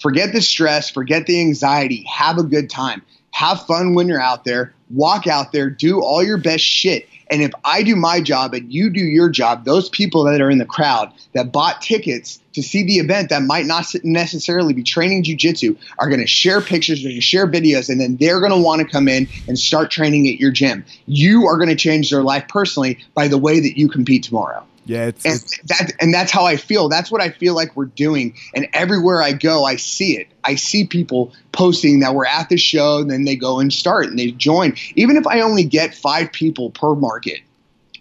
[0.01, 3.03] Forget the stress, forget the anxiety, have a good time.
[3.31, 4.75] Have fun when you're out there.
[4.91, 7.09] Walk out there, do all your best shit.
[7.31, 10.51] And if I do my job and you do your job, those people that are
[10.51, 14.83] in the crowd that bought tickets to see the event that might not necessarily be
[14.83, 18.41] training jujitsu are going to share pictures, they're going to share videos, and then they're
[18.41, 20.85] going to want to come in and start training at your gym.
[21.07, 24.65] You are going to change their life personally by the way that you compete tomorrow.
[24.85, 26.89] Yeah, it's, and it's, that and that's how I feel.
[26.89, 28.35] That's what I feel like we're doing.
[28.55, 30.27] And everywhere I go, I see it.
[30.43, 34.07] I see people posting that we're at the show, and then they go and start
[34.07, 34.75] and they join.
[34.97, 37.41] Even if I only get five people per market,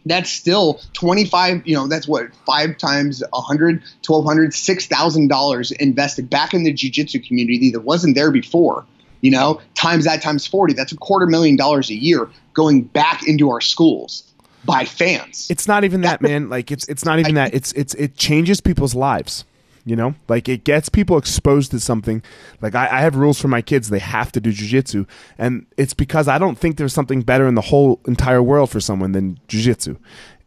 [0.06, 6.54] that's still 25 you know that's what five times 100 1200 6000 dollars invested back
[6.54, 8.86] in the jiu-jitsu community that wasn't there before
[9.22, 13.28] you know times that times 40 that's a quarter million dollars a year going back
[13.28, 14.24] into our schools
[14.66, 15.50] by fans.
[15.50, 16.50] It's not even that, man.
[16.50, 17.54] Like it's it's not even that.
[17.54, 19.46] It's it's it changes people's lives.
[19.84, 22.22] You know, like it gets people exposed to something.
[22.62, 25.08] Like I, I have rules for my kids; they have to do jujitsu,
[25.38, 28.80] and it's because I don't think there's something better in the whole entire world for
[28.80, 29.98] someone than jujitsu.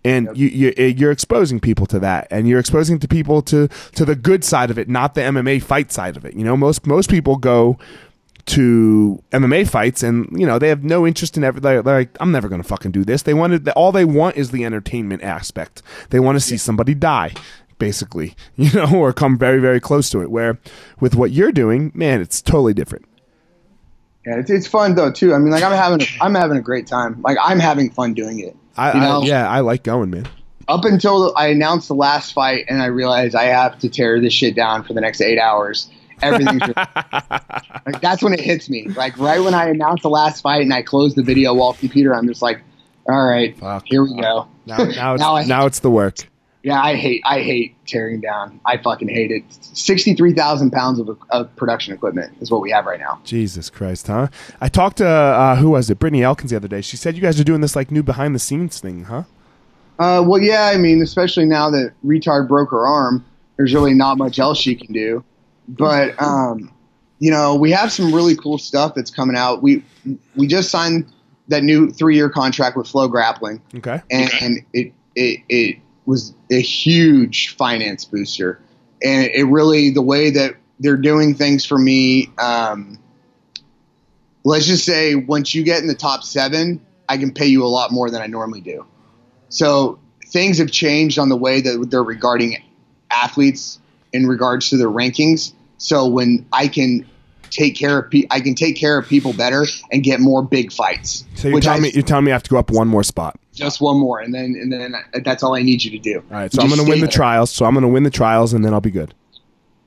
[0.05, 0.37] And yep.
[0.37, 4.15] you, you, you're exposing people to that, and you're exposing to people to to the
[4.15, 6.35] good side of it, not the MMA fight side of it.
[6.35, 7.79] You know, most most people go
[8.47, 11.59] to MMA fights, and you know they have no interest in ever.
[11.61, 13.23] They're, they're like, I'm never gonna fucking do this.
[13.23, 15.83] They wanted all they want is the entertainment aspect.
[16.11, 17.33] They want to see somebody die,
[17.85, 20.31] basically, you know, or come very very close to it.
[20.31, 20.59] Where
[21.01, 23.07] with what you're doing, man, it's totally different.
[24.27, 25.35] Yeah, it's, it's fun though too.
[25.35, 27.21] I mean, like I'm having a, I'm having a great time.
[27.23, 28.57] Like I'm having fun doing it.
[28.77, 29.23] I, You know?
[29.23, 30.27] I yeah, I like going, man.
[30.67, 34.33] Up until I announced the last fight and I realized I have to tear this
[34.33, 35.91] shit down for the next eight hours.
[36.23, 38.89] Everything's like that's when it hits me.
[38.89, 42.15] Like right when I announced the last fight and I closed the video wall computer,
[42.15, 42.63] I'm just like,
[43.07, 43.85] all right, Fuck.
[43.87, 44.49] here we go.
[44.65, 46.17] Now, now, it's, Now I- now it's the work.
[46.65, 48.59] Yeah, I hate I hate tearing down.
[48.65, 49.45] I fucking hate it.
[49.61, 53.21] Sixty three thousand pounds of, of production equipment is what we have right now.
[53.23, 54.29] Jesus Christ, huh?
[54.63, 55.99] I talked to uh, who was it?
[55.99, 56.81] Brittany Elkins the other day.
[56.81, 59.25] She said you guys are doing this like new behind the scenes thing, huh?
[59.99, 63.25] Uh, well, yeah, I mean, especially now that retard broke her arm,
[63.57, 65.23] there's really not much else she can do.
[65.69, 66.73] But um,
[67.19, 69.63] you know, we have some really cool stuff that's coming out.
[69.63, 69.85] We
[70.35, 71.13] we just signed
[71.49, 74.01] that new three year contract with Flow Grappling, Okay.
[74.11, 78.61] and, and it it it was a huge finance booster,
[79.03, 82.31] and it really the way that they're doing things for me.
[82.39, 82.99] Um,
[84.45, 87.69] let's just say once you get in the top seven, I can pay you a
[87.69, 88.87] lot more than I normally do.
[89.49, 92.63] So things have changed on the way that they're regarding
[93.11, 93.79] athletes
[94.13, 95.53] in regards to their rankings.
[95.79, 97.07] So when I can
[97.51, 100.73] take care of pe- I can take care of people better and get more big
[100.73, 101.25] fights.
[101.35, 102.89] So you're which telling I- me you're telling me I have to go up one
[102.89, 103.39] more spot.
[103.55, 104.95] Just one more, and then and then
[105.25, 106.17] that's all I need you to do.
[106.31, 106.53] All right.
[106.53, 107.13] So Just I'm going to win stay the there.
[107.13, 107.51] trials.
[107.51, 109.15] So I'm going to win the trials, and then I'll be good.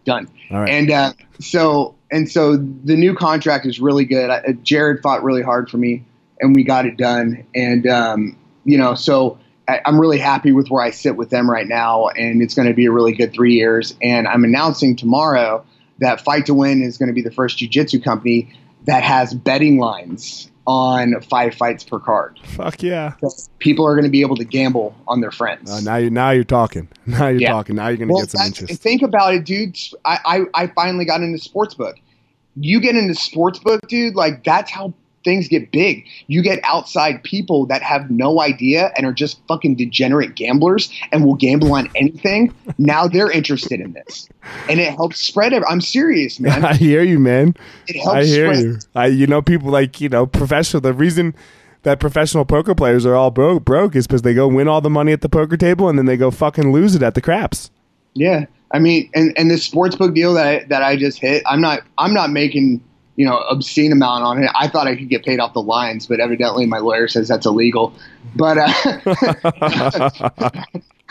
[0.05, 0.29] Done.
[0.51, 0.69] All right.
[0.69, 4.29] And uh, so and so the new contract is really good.
[4.29, 6.05] I, Jared fought really hard for me,
[6.39, 7.45] and we got it done.
[7.53, 9.37] And um, you know, so
[9.67, 12.67] I, I'm really happy with where I sit with them right now, and it's going
[12.67, 13.95] to be a really good three years.
[14.01, 15.65] And I'm announcing tomorrow
[15.99, 18.53] that Fight 2 Win is going to be the first jiu-jitsu company
[18.85, 22.37] that has betting lines on five fights per card.
[22.43, 23.13] Fuck yeah.
[23.59, 25.71] People are going to be able to gamble on their friends.
[25.71, 26.87] Uh, now you now you're talking.
[27.07, 27.51] Now you're Yeah.
[27.53, 27.77] talking.
[27.77, 28.81] Now you're going to Well, get some that's- interest.
[28.83, 29.77] think about it, dude.
[30.03, 30.19] I,
[30.53, 31.93] I, I finally got into sportsbook.
[32.57, 34.93] You get into sportsbook, dude, like that's how
[35.23, 36.05] things get big.
[36.27, 41.25] You get outside people that have no idea and are just fucking degenerate gamblers and
[41.25, 42.53] will gamble on anything.
[42.77, 44.29] now they're interested in this.
[44.69, 45.63] And it helps spread it.
[45.67, 46.63] I'm serious, man.
[46.63, 47.55] I hear you, man.
[47.87, 48.77] It helps I hear spread you.
[48.95, 50.81] I you know people like you know professional.
[50.81, 51.35] The reason
[51.83, 54.89] that professional poker players are all broke broke is because they go win all the
[54.89, 57.71] money at the poker table and then they go fucking lose it at the craps.
[58.13, 61.61] Yeah, I mean, and and this sportsbook deal that I, that I just hit, I'm
[61.61, 62.83] not I'm not making
[63.17, 64.49] you know obscene amount on it.
[64.55, 67.45] I thought I could get paid off the lines, but evidently my lawyer says that's
[67.45, 67.93] illegal.
[68.35, 70.61] But uh,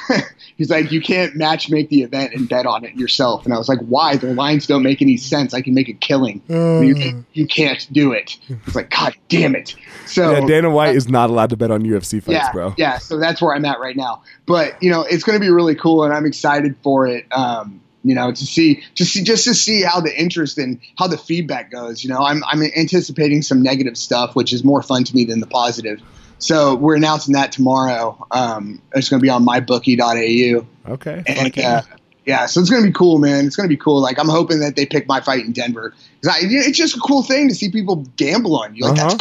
[0.57, 3.45] he's like, you can't match make the event and bet on it yourself.
[3.45, 4.17] And I was like, why?
[4.17, 5.53] The lines don't make any sense.
[5.53, 6.43] I can make a killing.
[6.49, 8.39] You, you can't do it.
[8.49, 9.75] It's like, God damn it.
[10.07, 12.75] So yeah, Dana White is not allowed to bet on UFC fights, yeah, bro.
[12.77, 14.23] Yeah, so that's where I'm at right now.
[14.47, 17.27] But you know, it's going to be really cool, and I'm excited for it.
[17.33, 21.09] Um, you know, to see just see, just to see how the interest and how
[21.09, 22.05] the feedback goes.
[22.05, 25.41] You know, I'm I'm anticipating some negative stuff, which is more fun to me than
[25.41, 26.01] the positive.
[26.39, 28.27] So we're announcing that tomorrow.
[28.31, 31.23] Um, it's going to be on mybookie.ag, Okay.
[31.27, 31.83] and fuck uh,
[32.27, 33.47] yeah, so it's going to be cool, man.
[33.47, 34.01] It's going to be cool.
[34.01, 37.23] Like I'm hoping that they pick my fight in Denver because it's just a cool
[37.23, 38.85] thing to see people gamble on you.
[38.85, 39.15] Like that's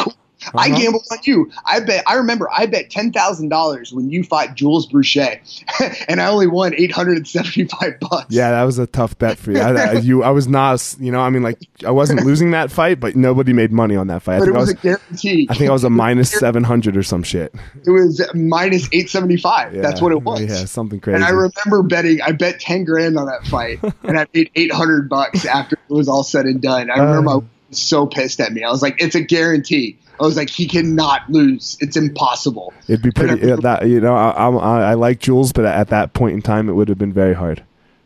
[0.46, 0.58] Uh-huh.
[0.58, 1.50] I gambled on you.
[1.64, 2.04] I bet.
[2.06, 2.48] I remember.
[2.50, 5.64] I bet ten thousand dollars when you fought Jules Bruchez,
[6.08, 8.26] and I only won eight hundred and seventy-five bucks.
[8.30, 9.58] Yeah, that was a tough bet for you.
[9.60, 12.70] I, I, you, I was not, you know, I mean, like, I wasn't losing that
[12.70, 14.36] fight, but nobody made money on that fight.
[14.36, 15.46] I but it think I was was, a guarantee.
[15.50, 17.54] I think I was a minus seven hundred or some shit.
[17.84, 19.74] it was minus eight seventy-five.
[19.74, 20.40] Yeah, That's what it was.
[20.42, 21.16] Yeah, something crazy.
[21.16, 22.20] And I remember betting.
[22.22, 25.92] I bet ten grand on that fight, and I made eight hundred bucks after it
[25.92, 26.90] was all said and done.
[26.90, 27.22] I remember Uh.
[27.22, 28.62] my was so pissed at me.
[28.62, 31.76] I was like, "It's a guarantee." I was like, "He cannot lose.
[31.80, 33.46] It's impossible." It'd be pretty.
[33.46, 36.68] Yeah, that you know, I, I, I like Jules, but at that point in time,
[36.68, 37.62] it would have been very hard.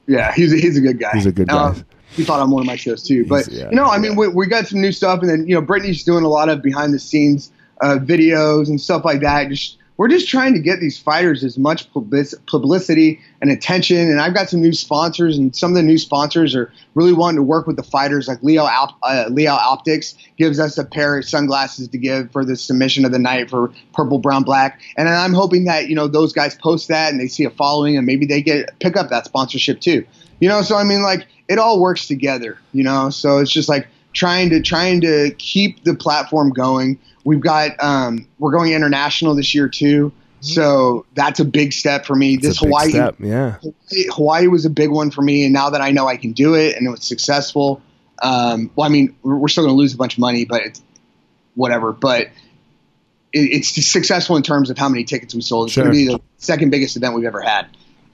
[0.07, 1.11] Yeah, he's a, he's a good guy.
[1.13, 1.69] He's a good guy.
[1.69, 1.85] Um,
[2.17, 3.25] he fought on one of my shows too.
[3.27, 5.55] But yeah, you know, I mean, we, we got some new stuff, and then you
[5.55, 9.49] know, Brittany's doing a lot of behind the scenes uh, videos and stuff like that.
[9.49, 13.99] Just we're just trying to get these fighters as much publicity and attention.
[13.99, 17.37] And I've got some new sponsors, and some of the new sponsors are really wanting
[17.37, 18.27] to work with the fighters.
[18.27, 22.57] Like Leo uh, Leo Optics gives us a pair of sunglasses to give for the
[22.57, 24.81] submission of the night for purple, brown, black.
[24.97, 27.99] And I'm hoping that you know those guys post that and they see a following,
[27.99, 30.07] and maybe they get pick up that sponsorship too.
[30.41, 32.57] You know, so I mean, like it all works together.
[32.73, 36.99] You know, so it's just like trying to trying to keep the platform going.
[37.25, 42.15] We've got um, we're going international this year too, so that's a big step for
[42.15, 42.35] me.
[42.35, 43.57] It's this Hawaii step, yeah.
[44.11, 46.55] Hawaii was a big one for me, and now that I know I can do
[46.55, 47.83] it and it was successful,
[48.23, 50.83] um, well, I mean, we're still going to lose a bunch of money, but it's
[51.55, 51.93] whatever.
[51.93, 52.29] But
[53.33, 55.67] it, it's successful in terms of how many tickets we sold.
[55.67, 55.85] It's Sure.
[55.85, 57.67] going to be the second biggest event we've ever had,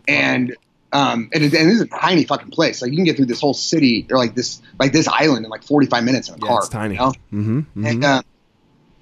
[0.08, 0.56] and
[0.92, 2.80] um, and, it, and this is a tiny fucking place.
[2.82, 5.50] Like you can get through this whole city or like this like this island in
[5.50, 6.58] like 45 minutes in a Yeah, car.
[6.60, 6.94] it's tiny.
[6.94, 7.12] you know?
[7.32, 8.22] Mm-hmm, And uh,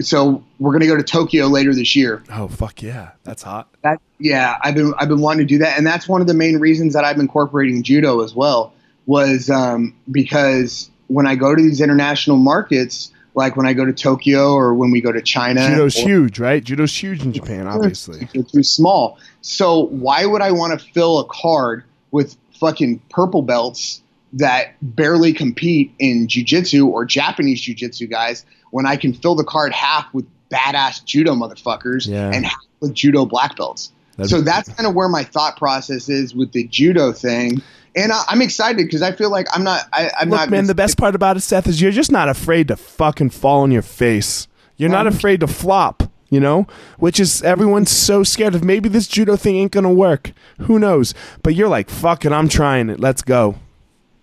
[0.01, 2.23] so we're gonna go to Tokyo later this year.
[2.31, 3.69] Oh fuck yeah, that's hot.
[3.83, 6.35] That yeah, I've been I've been wanting to do that, and that's one of the
[6.35, 8.73] main reasons that I'm incorporating judo as well.
[9.07, 13.93] Was um, because when I go to these international markets, like when I go to
[13.93, 16.63] Tokyo or when we go to China, Judo's or- huge, right?
[16.63, 18.29] Judo's huge in Japan, obviously.
[18.33, 19.19] They're too small.
[19.43, 24.01] So why would I want to fill a card with fucking purple belts
[24.35, 28.45] that barely compete in jujitsu or Japanese jujitsu guys
[28.75, 32.33] when I can fill the card half with badass judo motherfuckers Yeah.
[32.35, 33.93] and half with judo black belts?
[34.17, 37.63] That'd so that's kind of where my thought process is with the judo thing.
[37.95, 39.83] And I, I'm excited because I feel like I'm not.
[39.93, 40.51] I, I'm Look, not.
[40.51, 43.61] man, the best part about it, Seth, is you're just not afraid to fucking fall
[43.63, 44.49] on your face.
[44.77, 46.67] You're not Um, afraid to flop, you know?
[46.99, 50.33] Which is everyone's so scared of maybe this judo thing ain't gonna work.
[50.63, 51.15] Who knows?
[51.45, 52.99] But you're like, fuck it, I'm trying it.
[52.99, 53.55] Let's go.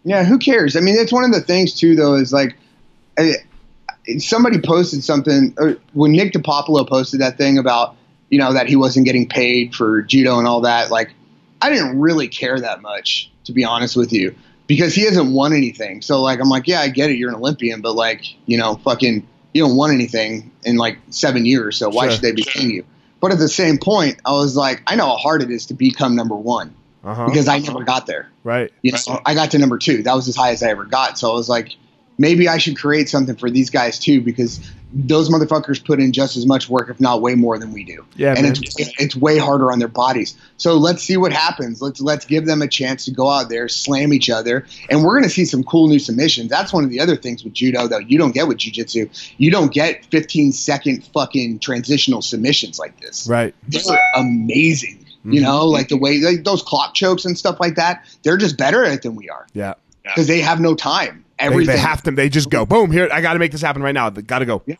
[0.03, 0.75] Yeah, who cares?
[0.75, 2.57] I mean, that's one of the things too, though, is like
[3.17, 3.35] I,
[4.17, 7.95] somebody posted something or when Nick Delpopolo posted that thing about
[8.29, 10.89] you know that he wasn't getting paid for judo and all that.
[10.89, 11.13] Like,
[11.61, 14.33] I didn't really care that much, to be honest with you,
[14.67, 16.01] because he hasn't won anything.
[16.01, 18.75] So like, I'm like, yeah, I get it, you're an Olympian, but like, you know,
[18.83, 22.11] fucking, you don't won anything in like seven years, so why Sure.
[22.13, 22.85] should they be paying you?
[23.19, 25.73] But at the same point, I was like, I know how hard it is to
[25.73, 26.73] become number one
[27.03, 27.25] Uh huh.
[27.27, 28.29] because I never got there.
[28.45, 28.71] Right.
[28.81, 30.03] You know, I got to number two.
[30.03, 31.19] That was as high as I ever got.
[31.19, 31.75] So I was like,
[32.21, 34.59] maybe I should create something for these guys too, because
[34.93, 38.05] those motherfuckers put in just as much work, if not way more than we do.
[38.15, 38.51] Yeah, and man.
[38.51, 40.35] it's it's way harder on their bodies.
[40.57, 41.81] So let's see what happens.
[41.81, 45.15] Let's let's give them a chance to go out there, slam each other, and we're
[45.17, 46.49] gonna see some cool new submissions.
[46.49, 49.09] That's one of the other things with judo that you don't get with jujitsu.
[49.37, 53.55] You don't get 15 second fucking transitional submissions like this Right.
[53.69, 53.81] they're
[54.15, 55.05] amazing.
[55.23, 55.43] You Mhm.
[55.43, 58.03] know, like the way like those clock chokes and stuff like that.
[58.23, 59.75] They're just better at it than we are Yeah.
[60.03, 61.23] Because they have no time.
[61.39, 61.75] They, Everything.
[61.75, 62.11] they have to.
[62.11, 62.91] They just go boom.
[62.91, 64.09] Here, I got to make this happen right now.
[64.09, 64.61] Got to go.
[64.67, 64.77] and,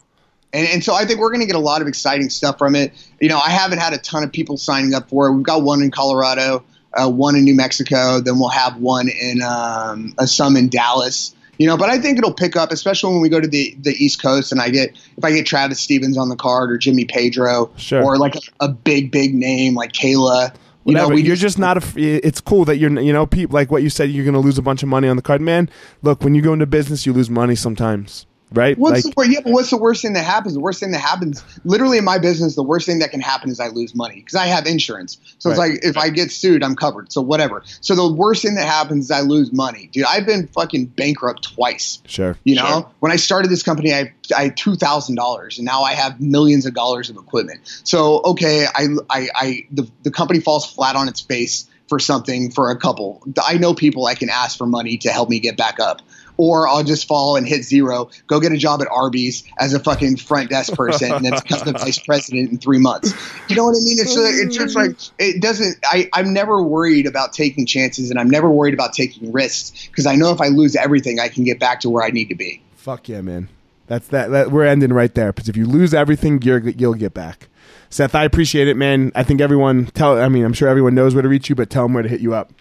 [0.53, 2.93] and so I think we're going to get a lot of exciting stuff from it.
[3.19, 5.33] You know, I haven't had a ton of people signing up for it.
[5.33, 6.63] We've got one in Colorado,
[6.93, 11.33] uh, one in New Mexico, then we'll have one in um, uh, some in Dallas.
[11.57, 13.91] You know, but I think it'll pick up, especially when we go to the, the
[13.91, 17.05] East Coast, and I get if I get Travis Stevens on the card or Jimmy
[17.05, 18.03] Pedro, Sure.
[18.03, 20.55] or like a, a big big name like Kayla.
[20.83, 21.15] You know, Whatever.
[21.15, 21.77] we you're just not.
[21.77, 22.99] A, it's cool that you're.
[22.99, 24.09] You know, people like what you said.
[24.09, 25.69] You're going to lose a bunch of money on the card, man.
[26.01, 28.77] Look, when you go into business, you lose money sometimes, right?
[28.77, 30.53] What's like, the, wor- yeah, but what's the worst thing that happens?
[30.53, 33.49] The worst thing that happens, literally in my business, the worst thing that can happen
[33.49, 35.17] is I lose money because I have insurance.
[35.39, 37.11] So it's like if I get sued, I'm covered.
[37.11, 37.63] So whatever.
[37.81, 40.05] So the worst thing that happens is I lose money, dude.
[40.05, 42.01] I've been fucking bankrupt twice.
[42.05, 42.37] sure.
[42.43, 45.81] You know, when I started this company, I, I had two thousand dollars, and now
[45.81, 47.61] I have millions of dollars of equipment.
[47.83, 52.51] So okay, I, I, I the, the company falls flat on its face for something
[52.51, 53.21] for a couple.
[53.45, 56.01] I know people I can ask for money to help me get back up.
[56.43, 59.79] Or I'll just fall and hit zero, go get a job at Arby's as a
[59.79, 63.13] fucking front desk person, and then become the vice president in three months.
[63.47, 63.99] You know what I mean?
[63.99, 65.77] It's just, it's just like it doesn't.
[65.83, 70.07] I I'm never worried about taking chances, and I'm never worried about taking risks because
[70.07, 72.35] I know if I lose everything, I can get back to where I need to
[72.35, 72.59] be.
[72.73, 73.47] Fuck yeah, man.
[73.85, 74.31] That's that.
[74.31, 77.49] that we're ending right there because if you lose everything, you're you'll get back.
[77.91, 79.11] Seth, I appreciate it, man.
[79.13, 80.19] I think everyone tell.
[80.19, 82.09] I mean, I'm sure everyone knows where to reach you, but tell them where to
[82.09, 82.51] hit you up.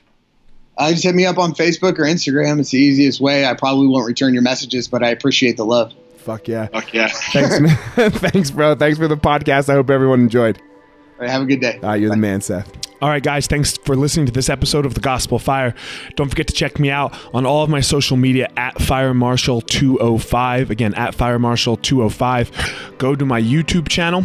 [0.80, 2.58] Uh, just hit me up on Facebook or Instagram.
[2.58, 3.44] It's the easiest way.
[3.44, 5.92] I probably won't return your messages, but I appreciate the love.
[6.16, 6.68] Fuck yeah.
[6.68, 7.08] Fuck yeah.
[7.08, 7.76] Thanks, man.
[8.10, 8.74] Thanks, bro.
[8.74, 9.68] Thanks for the podcast.
[9.68, 10.56] I hope everyone enjoyed.
[10.58, 11.78] All right, have a good day.
[11.82, 12.72] All right, you're the man, Seth.
[13.02, 15.74] All right, guys, thanks for listening to this episode of The Gospel Fire.
[16.16, 19.60] Don't forget to check me out on all of my social media at Fire Marshal
[19.60, 20.70] 205.
[20.70, 22.96] Again, at Fire Marshal 205.
[22.96, 24.24] Go to my YouTube channel.